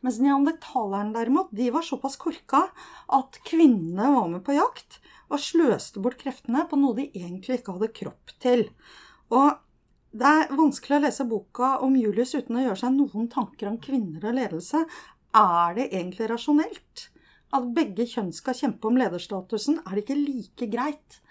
[0.04, 2.66] Mens neandertalerne derimot, de var såpass korka
[3.18, 5.00] at kvinnene var med på jakt
[5.32, 8.66] og sløste bort kreftene på noe de egentlig ikke hadde kropp til.
[9.32, 9.56] Og
[10.14, 13.80] det er vanskelig å lese boka om Julius uten å gjøre seg noen tanker om
[13.82, 14.84] kvinner og ledelse.
[15.40, 17.08] Er det egentlig rasjonelt
[17.56, 19.80] at begge kjønn skal kjempe om lederstatusen?
[19.88, 21.22] Er det ikke like greit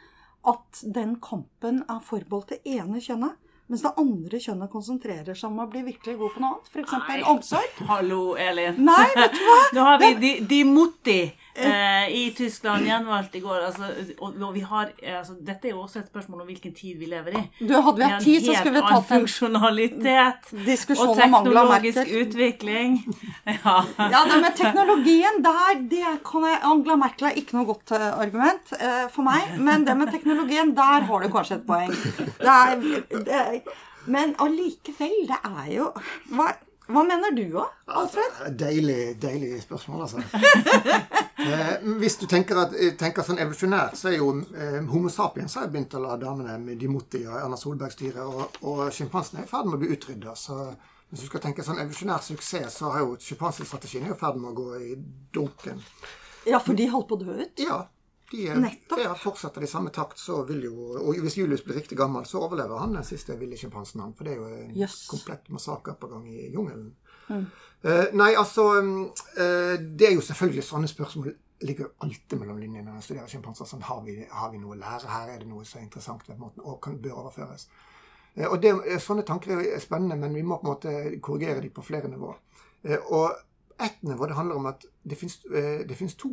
[0.48, 3.36] at den kampen er forbeholdt det ene kjønnet,
[3.72, 6.66] mens det andre kjønnet konsentrerer seg om å bli virkelig god på noe annet?
[6.68, 7.28] F.eks.
[7.30, 7.78] omsorg?
[7.88, 8.76] Hallo, Elin.
[8.84, 9.60] Nei, vet du hva?
[9.78, 11.20] Nå har vi de, de Mutti
[11.54, 13.66] eh, i Tyskland gjenvalgt i går.
[13.68, 13.88] Altså,
[14.18, 16.98] og, og vi har, eh, altså, dette er jo også et spørsmål om hvilken tid
[17.00, 17.42] vi lever i.
[17.60, 20.52] Du, hadde vi hatt tid, så skulle vi tatt en funksjonalitet.
[20.96, 22.98] Og teknologisk utvikling.
[23.52, 23.74] Ja.
[23.98, 28.08] Ja, det med teknologien der, det kan jeg, Angela Merkel er ikke noe godt eh,
[28.22, 29.56] argument eh, for meg.
[29.60, 31.92] Men det med teknologien, der har du kanskje et poeng.
[32.38, 32.76] Det er,
[33.12, 33.58] det er,
[34.10, 35.88] men allikevel, det er jo
[36.34, 36.52] Hva,
[36.90, 38.38] hva mener du, òg, Alfred?
[38.58, 40.22] Deilig, deilig spørsmål, altså.
[41.46, 45.54] eh, hvis du tenker, at, eh, tenker sånn evolusjonært, så er jo eh, Homo sapiens
[45.60, 49.46] har begynt å la damene med Dimoti og Erna Solberg styre, og, og sjimpansene er
[49.46, 50.34] i ferd med å bli utrydda.
[50.38, 50.58] Så
[51.12, 54.58] hvis du skal tenke sånn evolusjonær suksess, så har jo sjimpansestrategien i ferd med å
[54.58, 54.98] gå i
[55.34, 55.82] dunken.
[56.48, 57.62] Ja, for de holdt på å dø ut.
[57.62, 57.84] Ja.
[58.32, 58.62] De er,
[58.96, 62.24] ja, fortsetter de i samme takt, så vil jo Og hvis Julius blir riktig gammel,
[62.24, 64.14] så overlever han den siste ville sjimpansen, han.
[64.16, 65.02] For det er jo en yes.
[65.10, 66.94] komplett massakre på gang i jungelen.
[67.28, 69.04] Eh, nei, altså mm,
[69.40, 73.30] eh, Det er jo selvfølgelig sånne spørsmål ligger jo alltid mellom linjene når en studerer
[73.30, 73.68] sjimpanser.
[73.68, 75.28] Sånn, har, vi, har vi noe å lære her?
[75.34, 77.68] Er det noe som er interessant ved måten, og kan, bør overføres?
[78.34, 78.72] Eh, og det,
[79.04, 82.40] Sånne tanker er spennende, men vi må på en måte korrigere dem på flere nivåer.
[83.14, 83.28] Og
[83.82, 86.32] ett nivå det handler om at det finnes to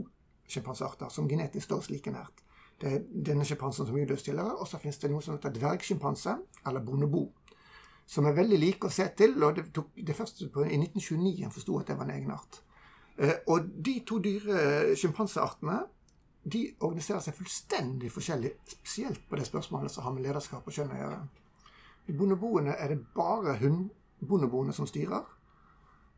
[0.50, 2.44] sjimpansearter som genetisk står like nært.
[2.80, 6.36] Det er denne sjimpansen som Julius tilhører, og så finnes det noe som heter dvergsjimpanse,
[6.68, 7.26] eller bonobo,
[8.08, 9.36] som er veldig like å se til.
[9.44, 12.32] og Det tok det første på, i 1929 en forsto at det var en egen
[12.32, 12.62] art.
[13.20, 15.82] Eh, og de to dyre sjimpanseartene
[16.50, 20.94] de organiserer seg fullstendig forskjellig, spesielt på det spørsmålet som har med lederskap og kjønn
[20.96, 21.20] å gjøre.
[22.08, 25.28] I bonoboene er det bare hunnbonoboene som styrer.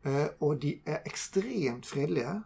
[0.04, 2.42] eh, Og de er ekstremt fredelige.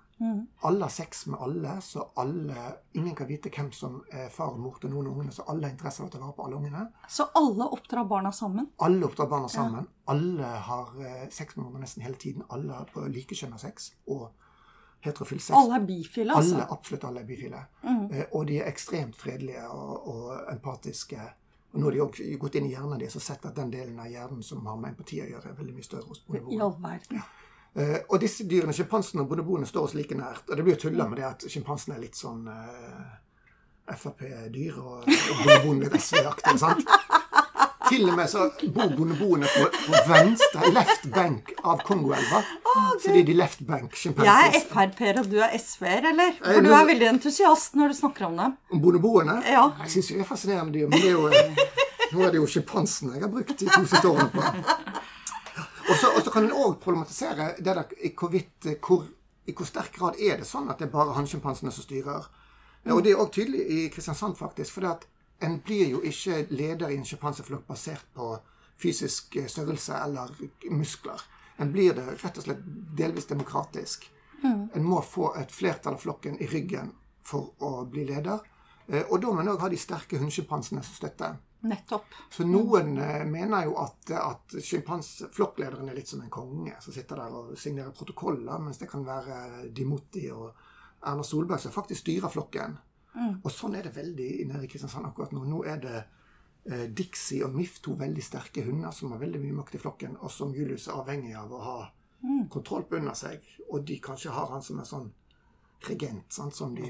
[0.60, 2.54] Alle har sex med alle, så alle,
[2.92, 5.34] ingen kan vite hvem som er far og mor til noen av ungene.
[5.34, 6.86] Så alle har interesse av å ta vare på alle ungene.
[7.08, 8.70] Så alle oppdrar barna sammen.
[8.86, 9.88] Alle oppdrar barna sammen.
[10.08, 12.46] Alle har eh, sex med hverandre nesten hele tiden.
[12.48, 14.30] Alle har på likekjønna sex og
[15.04, 15.54] heterofil sex.
[15.58, 16.54] Alle er bifile, altså.
[16.56, 17.64] Alle, absolutt alle er bifile.
[17.82, 18.06] Mm.
[18.32, 21.28] og de er ekstremt fredelige og, og empatiske.
[21.72, 23.98] Og nå har de også gått inn i hjernen deres og sett at den delen
[24.00, 26.60] av hjernen som har med empati å gjøre, er veldig mye større hos I
[27.76, 30.46] Eh, og disse dyrene, sjimpansene og bonoboene, står oss like nært.
[30.48, 35.04] Og det blir jo tulla med det at sjimpansen er litt sånn uh, Frp-dyr, og,
[35.04, 36.56] og bonoboen litt SV-aktig.
[36.62, 36.88] sant?
[37.86, 42.40] Til og med så bor bonoboene på, på venstre, left bank av Kongoelva.
[42.98, 44.56] så de er de left bank Jeg er.
[44.72, 46.32] Frp-er, og du er SV-er, eller?
[46.40, 48.56] Eh, For du er veldig entusiast når du snakker om dem.
[48.74, 49.36] Om bonoboene?
[49.46, 49.68] Ja.
[49.84, 51.84] Jeg syns jo det er fascinerende dyr, men det er jo, eh,
[52.16, 55.04] nå er det jo sjimpansene jeg har brukt de to siste årene på.
[55.86, 59.06] Og så, kan en òg problematisere det der i hvorvidt eh, hvor,
[59.46, 62.26] I hvor sterk grad er det sånn at det er bare hannsjimpansene som styrer.
[62.90, 64.72] Og det er òg tydelig i Kristiansand, faktisk.
[64.74, 64.86] For
[65.46, 68.32] en blir jo ikke leder i en sjimpanseflokk basert på
[68.82, 70.34] fysisk eh, størrelse eller
[70.70, 71.22] muskler.
[71.58, 72.62] En blir det rett og slett
[72.98, 74.10] delvis demokratisk.
[74.44, 76.90] En må få et flertall av flokken i ryggen
[77.24, 78.42] for å bli leder.
[78.88, 81.38] Eh, Og da må en òg ha de sterke hundesjimpansene som støtter.
[81.68, 82.14] Nettopp.
[82.32, 84.56] Så noen eh, mener jo at, at
[85.34, 89.04] flokklederen er litt som en konge som sitter der og signerer protokoller, mens det kan
[89.06, 90.52] være Dimoti og
[91.06, 92.78] Erna Solberg som faktisk styrer flokken.
[93.16, 93.34] Mm.
[93.42, 95.44] Og sånn er det veldig nede i Kristiansand akkurat nå.
[95.48, 99.60] Nå er det eh, Dixie og Miff, to veldig sterke hunder som har veldig mye
[99.60, 101.78] makt i flokken, og som Julius er avhengig av å ha
[102.26, 102.48] Mm.
[102.48, 103.44] kontroll på under seg.
[103.70, 105.10] Og de kanskje har han som en sånn
[105.88, 106.88] regent, sant, som de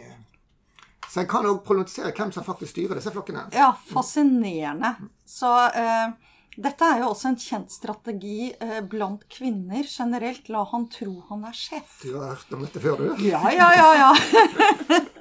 [1.11, 3.47] Så jeg kan òg problematisere hvem som faktisk styrer disse flokkene.
[3.55, 4.95] Ja, fascinerende.
[5.29, 6.15] Så eh,
[6.57, 10.49] dette er jo også en kjent strategi eh, blant kvinner generelt.
[10.53, 11.99] La han tro han er sjef.
[12.03, 13.27] Du har hørt om dette før, du?
[13.27, 15.03] Ja, ja, ja, ja.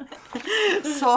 [1.00, 1.12] så,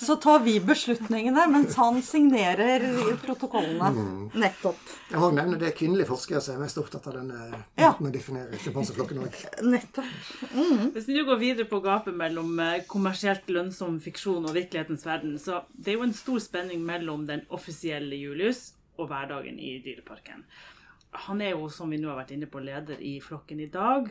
[0.00, 2.84] så tar vi beslutningene, mens han signerer
[3.22, 3.90] protokollene.
[4.34, 4.80] Nettopp.
[5.10, 7.40] Jeg må nevne det er kvinnelige forskere som er mest opptatt av denne
[7.78, 7.92] Ja.
[7.92, 9.40] måten å definere sjimpanseflokken òg.
[9.62, 10.12] Nettopp.
[10.96, 15.62] Hvis vi går videre på gapet mellom eh, kommersielt lønnsom fiksjon og virkelighetens verden, så
[15.74, 20.44] det er jo en stor spenning mellom den offisielle Julius og hverdagen i Dyreparken.
[21.28, 24.08] Han er jo, som vi nå har vært inne på, leder i flokken i dag.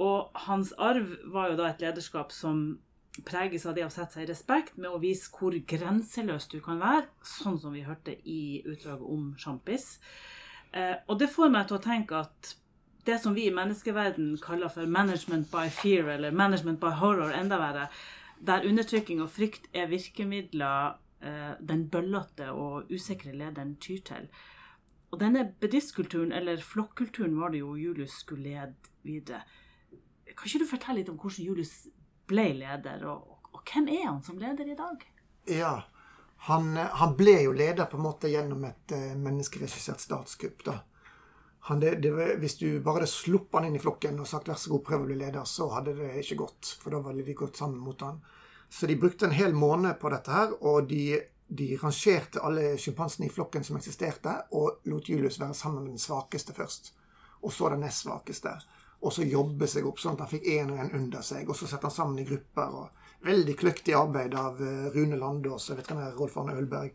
[0.00, 2.78] Og hans arv var jo da et lederskap som
[3.26, 6.80] preges av det å sette seg i respekt med å vise hvor grenseløs du kan
[6.82, 9.96] være, sånn som vi hørte i utdraget om sjampis.
[10.72, 12.54] Eh, og det får meg til å tenke at
[13.08, 17.58] det som vi i menneskeverden kaller for management by fear, eller management by horror, enda
[17.58, 17.88] verre,
[18.46, 24.28] der undertrykking og frykt er virkemidler eh, den bøllete og usikre lederen tyr til.
[25.10, 29.42] Og denne bedriftskulturen, eller flokkulturen, var det jo Julius skulle lede videre.
[30.30, 31.88] Kan ikke du fortelle litt om hvordan Julius
[32.30, 35.02] ble leder, og, og hvem er han som leder i dag?
[35.50, 35.74] Ja.
[36.48, 40.64] Han, eh, han ble jo leder på en måte gjennom et eh, menneskeregissert statskupp.
[40.64, 40.78] da.
[41.68, 44.56] Han, det, det, hvis du bare hadde sluppet han inn i flokken og sagt 'vær
[44.56, 46.76] så god, prøv å bli leder', så hadde det ikke gått.
[46.80, 48.22] For da hadde de gått sammen mot han.
[48.70, 53.26] Så de brukte en hel måned på dette her, og de, de rangerte alle sjimpansene
[53.26, 56.94] i flokken som eksisterte, og lot Julius være sammen med den svakeste først.
[57.42, 58.54] Og så den nest svakeste.
[59.00, 61.48] Og så jobbe seg opp sånn at han fikk én og én under seg.
[61.48, 62.74] Og så sette han sammen i grupper.
[62.82, 65.80] og Veldig kløktig arbeid av eh, Rune Landås og
[66.18, 66.92] Rolf Arne Ølberg.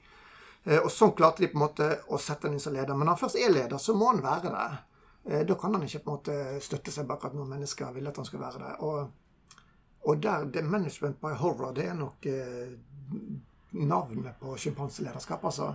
[0.65, 2.93] Eh, Og sånn klarte de på en måte å sette han inn som leder.
[2.93, 4.67] Men når han først er leder, så må han være det.
[5.31, 8.07] Eh, Da kan han ikke på en måte støtte seg bak at noen mennesker vil
[8.07, 8.75] at han skal være det.
[8.85, 9.11] Og,
[10.05, 12.77] og der, det management by horror, det er nok eh,
[13.73, 15.43] navnet på sjimpanselederskap.
[15.45, 15.73] Altså,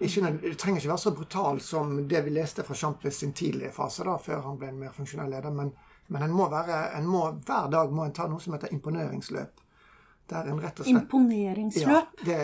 [0.00, 3.70] ikke, det trenger ikke være så brutal som det vi leste fra Champis sin tidlige
[3.72, 5.54] fase, da, før han ble en mer funksjonell leder.
[5.54, 5.70] Men,
[6.10, 9.62] men en må være, en må, hver dag må en ta noe som heter imponeringsløp.
[10.32, 10.94] Der en rett og slett
[11.84, 12.38] ja, det,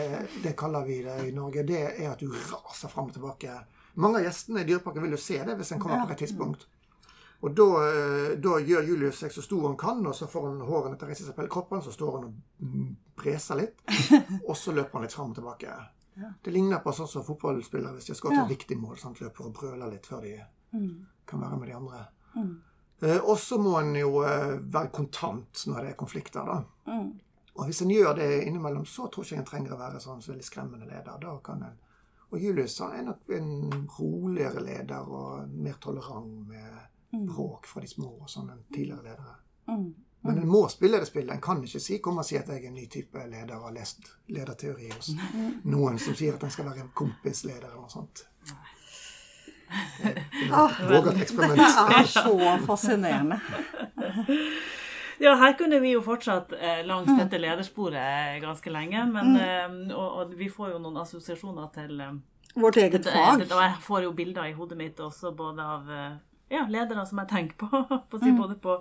[0.44, 1.64] det kaller vi det i Norge.
[1.64, 3.54] Det er at du raser fram og tilbake.
[4.04, 6.66] Mange av gjestene i Dyreparken vil jo se det hvis en kommer på rett tidspunkt.
[7.40, 10.60] Og da, eh, da gjør Julius seg så stor han kan, og så får han
[10.68, 13.80] hårene til å reise seg på hele kroppen, så står han og preser litt,
[14.48, 15.78] og så løper han litt fram og tilbake.
[16.42, 18.44] Det ligner på sånn som fotballspillere hvis de skal til Ja.
[18.44, 18.98] et viktig mål.
[18.98, 19.20] Sant?
[19.20, 20.40] Løper og brøler litt før de
[20.72, 21.06] Mm.
[21.26, 22.06] kan være med de andre.
[22.36, 22.60] Mm.
[23.02, 26.64] Eh, og så må en jo eh, være kontant når det er konflikter, da.
[26.86, 27.12] Mm.
[27.56, 30.22] Og hvis en gjør det innimellom, så tror ikke jeg en trenger å være sånn
[30.22, 31.18] så veldig skremmende leder.
[31.20, 31.78] Da kan en
[32.32, 37.88] Og Julius han er nok en roligere leder og mer tolerant med bråk fra de
[37.88, 39.34] små og sånn enn tidligere ledere.
[39.68, 39.94] Mm.
[40.22, 41.32] Men en må spille det spillet.
[41.34, 43.70] En kan ikke si, komme og si at jeg er en ny type leder og
[43.70, 45.14] har lest lederteori hos
[45.64, 48.26] noen som sier at en skal være en kompisleder eller noe sånt.
[49.70, 51.62] Det er et eksperiment.
[51.62, 52.34] Det er så
[52.66, 53.40] fascinerende.
[55.20, 60.06] Ja, her kunne vi jo fortsatt eh, langs dette ledersporet ganske lenge, men, eh, og,
[60.22, 62.14] og vi får jo noen assosiasjoner til eh,
[62.54, 63.44] Vårt eget fag.
[63.44, 66.14] og jeg får jo bilder i hodet mitt også både av eh,
[66.56, 68.78] ja, ledere som jeg tenker på, på si både på,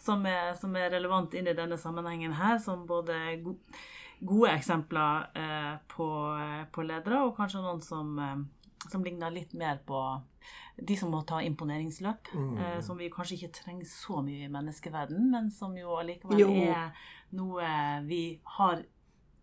[0.00, 3.56] som er, som er relevant inn i denne sammenhengen her, som både go
[4.20, 9.54] gode eksempler eh, på, eh, på ledere, og kanskje noen som, eh, som ligner litt
[9.56, 10.00] mer på
[10.80, 15.30] de som må ta imponeringsløp, eh, som vi kanskje ikke trenger så mye i menneskeverden,
[15.32, 16.92] men som jo allikevel er
[17.36, 17.72] noe
[18.08, 18.84] vi har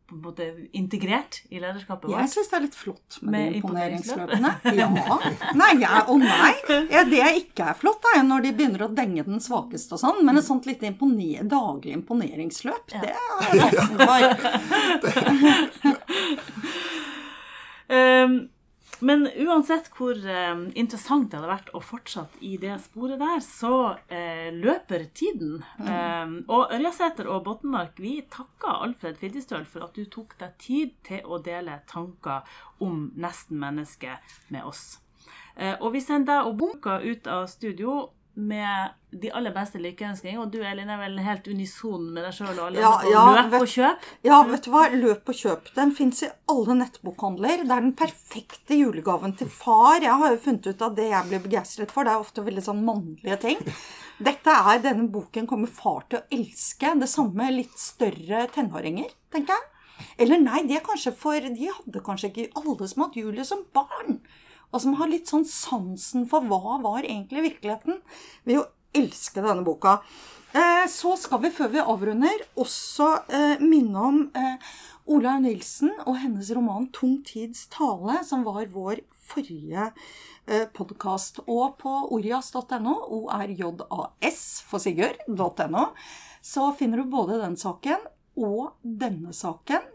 [0.07, 0.45] på en måte
[0.77, 2.19] integrert i lederskapet vårt.
[2.21, 4.51] Jeg syns det er litt flott med, Med de imponeringsløpene.
[4.77, 4.87] Ja.
[5.57, 6.53] Nei, jeg, og nei.
[6.93, 10.23] Ja, det ikke er flott, er når de begynner å denge den svakeste og sånn.
[10.27, 13.21] Men et sånt lite imponer, daglig imponeringsløp, det er
[13.59, 14.19] sansen for.
[17.87, 18.33] Um,
[18.99, 23.73] men uansett hvor eh, interessant det hadde vært å fortsette i det sporet der, så
[24.09, 25.59] eh, løper tiden.
[25.77, 30.95] Um, og Ørjasæter og Bottenmark, vi takker Alfred Fiddistøl for at du tok deg tid
[31.07, 32.47] til å dele tanker
[32.83, 34.97] om nesten mennesket med oss.
[35.57, 37.99] Eh, og vi sender deg og Bunka ut av studio
[38.37, 40.37] med de aller beste lykkeønskninger.
[40.39, 43.51] Og du Elin er vel helt unison med deg sjøl og alle Ja, ja, løp
[43.51, 44.07] vet- og kjøp?
[44.27, 44.83] Ja, vet du hva?
[44.93, 45.71] Løp og kjøp.
[45.75, 47.63] Den fins i alle nettbokhandler.
[47.65, 49.99] Det er den perfekte julegaven til far.
[50.05, 52.65] Jeg har jo funnet ut at det jeg blir begeistret for, det er ofte veldig
[52.67, 53.63] sånn mannlige ting.
[54.23, 56.93] Dette er, Denne boken kommer far til å elske.
[56.99, 59.73] Det samme litt større tenåringer, tenker jeg.
[60.21, 64.19] Eller nei, de kanskje for De hadde kanskje ikke alle som hatt Julie som barn.
[64.73, 68.01] Og som har litt sånn sansen for hva var egentlig virkeligheten.
[68.43, 68.65] Vil jo
[68.97, 69.99] elske denne boka.
[70.57, 76.17] Eh, så skal vi, før vi avrunder, også eh, minne om Olaug Ola Nilsen og
[76.19, 79.93] hennes roman 'Tung tids tale', som var vår forrige
[80.47, 81.39] eh, podkast.
[81.47, 85.85] Og på orjas.no, orjas for Sigurd.no,
[86.43, 88.03] så finner du både den saken
[88.35, 89.87] og denne saken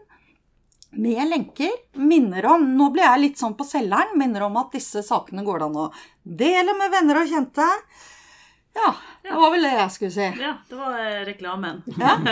[0.95, 1.71] med lenker.
[1.99, 4.17] Minner om Nå blir jeg litt sånn på selgeren.
[4.19, 5.87] Minner om at disse sakene går det an å
[6.23, 7.67] dele med venner og kjente.
[8.73, 8.89] Ja,
[9.21, 10.27] det var vel det jeg skulle si.
[10.41, 11.83] Ja, det var eh, reklamen.
[11.99, 12.17] Ja.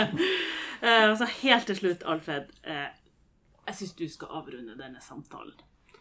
[0.82, 2.48] Eh, og så helt til slutt, Alfred.
[2.66, 2.88] eh,
[3.68, 5.52] jeg syns du skal avrunde denne samtalen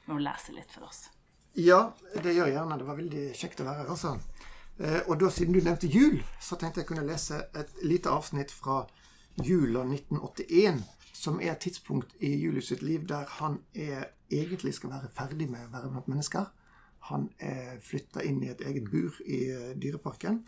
[0.08, 1.04] med å lese litt for oss.
[1.54, 2.80] Ja, det gjør jeg gjerne.
[2.82, 4.16] Det var veldig kjekt å være her, altså.
[4.82, 8.50] Eh, Og da, siden du nevnte jul, så tenkte jeg kunne lese et lite avsnitt
[8.58, 8.80] fra
[9.46, 10.82] jula 1981,
[11.22, 15.50] som er et tidspunkt i Julius sitt liv der han er, egentlig skal være ferdig
[15.52, 16.48] med å være blant mennesker.
[17.10, 20.40] Han er flytta inn i et eget bur i eh, dyreparken.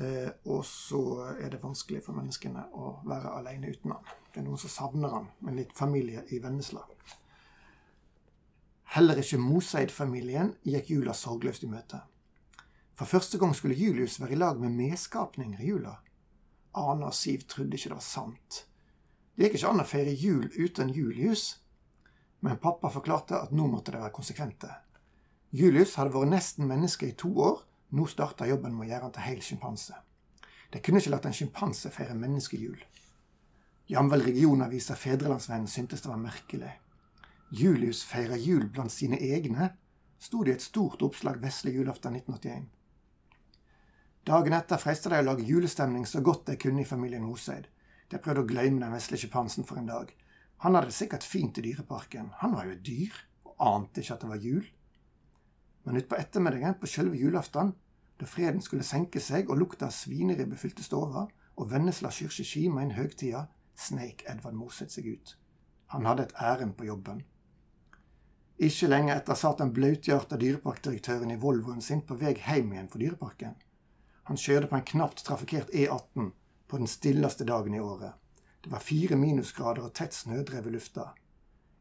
[0.00, 1.02] Eh, og så
[1.36, 4.12] er det vanskelig for menneskene å være alene uten han.
[4.32, 6.84] Det er noen som savner han, med litt familie i Vennesla.
[8.92, 12.02] Heller ikke Moseid-familien gikk jula sorgløst i møte.
[12.98, 15.94] For første gang skulle Julius være i lag med medskapninger i jula.
[16.76, 18.60] Ane og Siv trodde ikke det var sant.
[19.34, 21.58] Det gikk ikke an å feire jul uten Julius.
[22.44, 24.70] Men pappa forklarte at nå måtte de være konsekvente.
[25.56, 27.62] Julius hadde vært nesten menneske i to år.
[27.92, 29.96] Nå starta jobben med å gjøre han til hel sjimpanse.
[30.72, 32.78] De kunne ikke latt en sjimpanse feire menneskejul.
[33.92, 36.70] Jamvel regionavisa Fedrelandsvennen syntes det var merkelig.
[37.52, 39.74] Julius feirer jul blant sine egne,
[40.18, 42.70] sto det i et stort oppslag vesle julaften 1981.
[44.24, 47.66] Dagen etter freista de å lage julestemning så godt de kunne i familien Moseid.
[48.12, 50.10] De prøvde å glemme den vesle sjimpansen for en dag.
[50.62, 52.28] Han hadde det sikkert fint i dyreparken.
[52.42, 53.14] Han var jo et dyr,
[53.48, 54.66] og ante ikke at det var jul.
[55.86, 57.72] Men utpå ettermiddagen, på selve julaften,
[58.20, 61.24] da freden skulle senke seg og lukta av svineribbe fylte stova,
[61.56, 65.34] og Vennesla kyrkje skima inn høgtida, sneik Edvard Moseth seg ut.
[65.96, 67.24] Han hadde et ærend på jobben.
[68.62, 73.00] Ikke lenge etter satt den blauthjerta dyreparkdirektøren i Volvoen sin på vei hjem igjen fra
[73.02, 73.56] dyreparken.
[74.28, 76.30] Han kjørte på en knapt trafikkert E18
[76.72, 78.12] på den stilleste dagen i året.
[78.64, 81.10] Det var fire minusgrader og tett snødrev i lufta.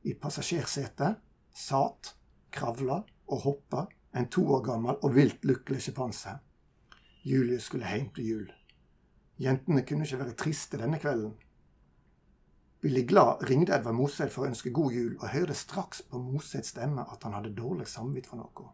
[0.03, 1.21] I passasjersetet
[1.55, 2.09] satt,
[2.51, 2.97] kravla
[3.31, 6.33] og hoppa en to år gammel og vilt lykkelig sjimpanse.
[7.23, 8.49] Julius skulle hjem til jul.
[9.39, 11.37] Jentene kunne ikke være triste denne kvelden.
[12.83, 16.73] Billig glad ringte Edvard Moseth for å ønske god jul, og hørte straks på Moseths
[16.75, 18.67] stemme at han hadde dårlig samvitt for noe.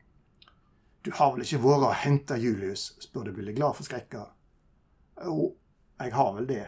[1.05, 2.89] Du har vel ikke vært og henta Julius?
[3.05, 4.25] spurte Billig glad forskrekka.
[5.29, 5.51] Jo,
[5.99, 6.65] jeg har vel det,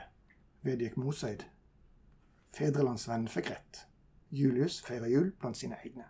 [0.65, 1.43] vedgikk Moseid.
[2.57, 3.83] Fedrelandsvennen fikk rett.
[4.33, 6.07] Julius feirer jul blant sine egne.